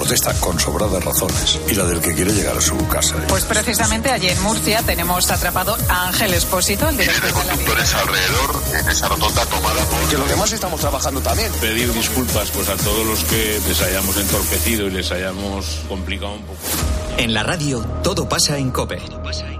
protesta 0.00 0.32
con 0.40 0.58
sobradas 0.58 1.04
razones 1.04 1.60
y 1.68 1.74
la 1.74 1.84
del 1.84 2.00
que 2.00 2.14
quiere 2.14 2.32
llegar 2.32 2.56
a 2.56 2.60
su 2.60 2.74
casa. 2.88 3.16
Pues 3.28 3.44
precisamente 3.44 4.10
allí 4.10 4.28
en 4.28 4.42
Murcia 4.42 4.82
tenemos 4.82 5.30
atrapado 5.30 5.76
a 5.90 6.08
Ángel 6.08 6.32
Espósito, 6.32 6.88
el 6.88 6.96
director 6.96 7.22
de 7.22 7.28
la 7.28 7.34
conductores 7.34 7.94
alrededor 7.94 8.62
en 8.80 8.88
esa 8.88 9.08
rotonda 9.08 9.44
tomada 9.44 9.84
por... 9.84 10.08
Que 10.08 10.16
los 10.16 10.28
demás 10.28 10.52
estamos 10.52 10.80
trabajando 10.80 11.20
también. 11.20 11.52
Pedir 11.60 11.92
disculpas 11.92 12.50
pues 12.50 12.70
a 12.70 12.76
todos 12.76 13.06
los 13.06 13.24
que 13.24 13.60
les 13.68 13.82
hayamos 13.82 14.16
entorpecido 14.16 14.86
y 14.86 14.90
les 14.90 15.12
hayamos 15.12 15.82
complicado 15.86 16.32
un 16.32 16.42
poco. 16.44 16.60
En 17.18 17.34
la 17.34 17.42
radio, 17.42 17.80
todo 18.02 18.26
pasa 18.26 18.56
en 18.56 18.70
Cope. 18.70 18.96
En 18.96 19.59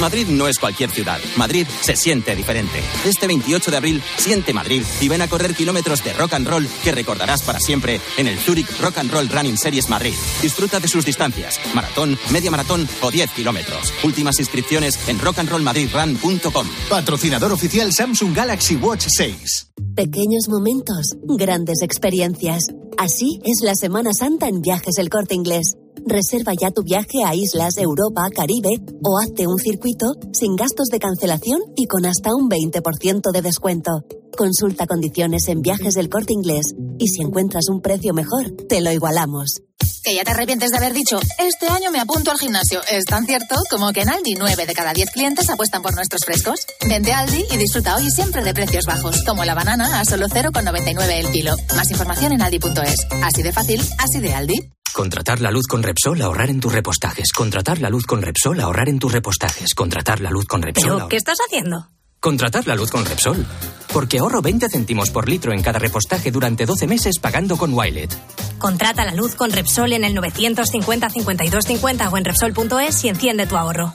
Madrid 0.00 0.26
no 0.28 0.48
es 0.48 0.58
cualquier 0.58 0.90
ciudad. 0.90 1.18
Madrid 1.36 1.66
se 1.80 1.96
siente 1.96 2.34
diferente. 2.34 2.82
Este 3.04 3.26
28 3.26 3.70
de 3.70 3.76
abril, 3.76 4.02
siente 4.16 4.52
Madrid 4.52 4.82
y 5.00 5.08
ven 5.08 5.22
a 5.22 5.28
correr 5.28 5.54
kilómetros 5.54 6.02
de 6.04 6.12
rock 6.12 6.34
and 6.34 6.48
roll 6.48 6.68
que 6.82 6.92
recordarás 6.92 7.42
para 7.42 7.60
siempre 7.60 8.00
en 8.16 8.26
el 8.26 8.38
Zurich 8.38 8.68
Rock 8.80 8.98
and 8.98 9.12
Roll 9.12 9.28
Running 9.28 9.56
Series 9.56 9.88
Madrid. 9.88 10.14
Disfruta 10.40 10.80
de 10.80 10.88
sus 10.88 11.04
distancias, 11.04 11.60
maratón, 11.74 12.18
media 12.30 12.50
maratón 12.50 12.88
o 13.00 13.10
10 13.10 13.30
kilómetros. 13.32 13.92
Últimas 14.02 14.38
inscripciones 14.40 14.98
en 15.08 15.18
rockandrollmadridrun.com. 15.18 16.66
Patrocinador 16.88 17.52
oficial 17.52 17.92
Samsung 17.92 18.34
Galaxy 18.34 18.76
Watch 18.76 19.06
6. 19.08 19.68
Pequeños 19.94 20.48
momentos, 20.48 21.16
grandes 21.22 21.82
experiencias. 21.82 22.68
Así 22.98 23.40
es 23.44 23.62
la 23.62 23.74
Semana 23.74 24.10
Santa 24.18 24.48
en 24.48 24.60
Viajes 24.60 24.98
El 24.98 25.08
Corte 25.08 25.34
Inglés. 25.34 25.74
Reserva 26.06 26.52
ya 26.58 26.70
tu 26.70 26.82
viaje 26.82 27.24
a 27.24 27.34
islas, 27.34 27.76
Europa, 27.78 28.22
Caribe 28.34 28.80
o 29.02 29.18
hazte 29.18 29.46
un 29.46 29.58
circuito 29.58 30.06
sin 30.32 30.56
gastos 30.56 30.88
de 30.88 30.98
cancelación 30.98 31.60
y 31.76 31.86
con 31.86 32.06
hasta 32.06 32.34
un 32.34 32.48
20% 32.48 33.32
de 33.32 33.42
descuento. 33.42 34.04
Consulta 34.36 34.86
condiciones 34.86 35.48
en 35.48 35.60
Viajes 35.60 35.94
del 35.94 36.08
Corte 36.08 36.32
Inglés 36.32 36.74
y 36.98 37.08
si 37.08 37.22
encuentras 37.22 37.68
un 37.68 37.80
precio 37.80 38.14
mejor, 38.14 38.50
te 38.68 38.80
lo 38.80 38.90
igualamos. 38.90 39.62
Que 40.04 40.16
ya 40.16 40.24
te 40.24 40.32
arrepientes 40.32 40.70
de 40.70 40.76
haber 40.76 40.94
dicho, 40.94 41.20
este 41.38 41.68
año 41.68 41.92
me 41.92 42.00
apunto 42.00 42.32
al 42.32 42.38
gimnasio. 42.38 42.80
Es 42.90 43.04
tan 43.04 43.24
cierto 43.24 43.54
como 43.70 43.92
que 43.92 44.00
en 44.00 44.10
Aldi 44.10 44.34
9 44.34 44.66
de 44.66 44.74
cada 44.74 44.92
10 44.92 45.10
clientes 45.10 45.48
apuestan 45.48 45.82
por 45.82 45.94
nuestros 45.94 46.22
frescos. 46.24 46.66
Vente 46.88 47.12
a 47.12 47.20
Aldi 47.20 47.44
y 47.52 47.56
disfruta 47.56 47.96
hoy 47.96 48.10
siempre 48.10 48.42
de 48.42 48.52
precios 48.52 48.84
bajos, 48.84 49.22
como 49.24 49.44
la 49.44 49.54
banana 49.54 50.00
a 50.00 50.04
solo 50.04 50.26
0,99 50.26 51.08
el 51.08 51.30
kilo. 51.30 51.54
Más 51.76 51.90
información 51.90 52.32
en 52.32 52.42
aldi.es. 52.42 53.06
Así 53.22 53.42
de 53.42 53.52
fácil, 53.52 53.80
así 53.98 54.20
de 54.20 54.34
Aldi. 54.34 54.72
Contratar 54.92 55.40
la 55.40 55.50
luz 55.50 55.66
con 55.66 55.82
Repsol, 55.82 56.20
ahorrar 56.20 56.50
en 56.50 56.60
tus 56.60 56.72
repostajes. 56.72 57.32
Contratar 57.32 57.80
la 57.80 57.88
luz 57.88 58.04
con 58.04 58.20
Repsol, 58.20 58.60
ahorrar 58.60 58.88
en 58.90 58.98
tus 58.98 59.10
repostajes. 59.10 59.74
Contratar 59.74 60.20
la 60.20 60.30
luz 60.30 60.44
con 60.46 60.60
Repsol. 60.62 60.84
¿Pero 60.84 60.98
ahor- 61.00 61.08
qué 61.08 61.16
estás 61.16 61.38
haciendo? 61.46 61.88
Contratar 62.20 62.66
la 62.66 62.76
luz 62.76 62.90
con 62.90 63.04
Repsol. 63.04 63.44
Porque 63.92 64.18
ahorro 64.18 64.42
20 64.42 64.68
céntimos 64.68 65.10
por 65.10 65.28
litro 65.28 65.52
en 65.52 65.62
cada 65.62 65.78
repostaje 65.78 66.30
durante 66.30 66.66
12 66.66 66.86
meses 66.86 67.18
pagando 67.20 67.56
con 67.56 67.72
Wilet. 67.74 68.14
Contrata 68.58 69.04
la 69.04 69.14
luz 69.14 69.34
con 69.34 69.50
Repsol 69.50 69.92
en 69.94 70.04
el 70.04 70.14
950 70.14 71.08
52 71.10 71.64
50 71.64 72.08
o 72.10 72.16
en 72.18 72.24
Repsol.es 72.24 73.04
y 73.04 73.08
enciende 73.08 73.46
tu 73.46 73.56
ahorro. 73.56 73.94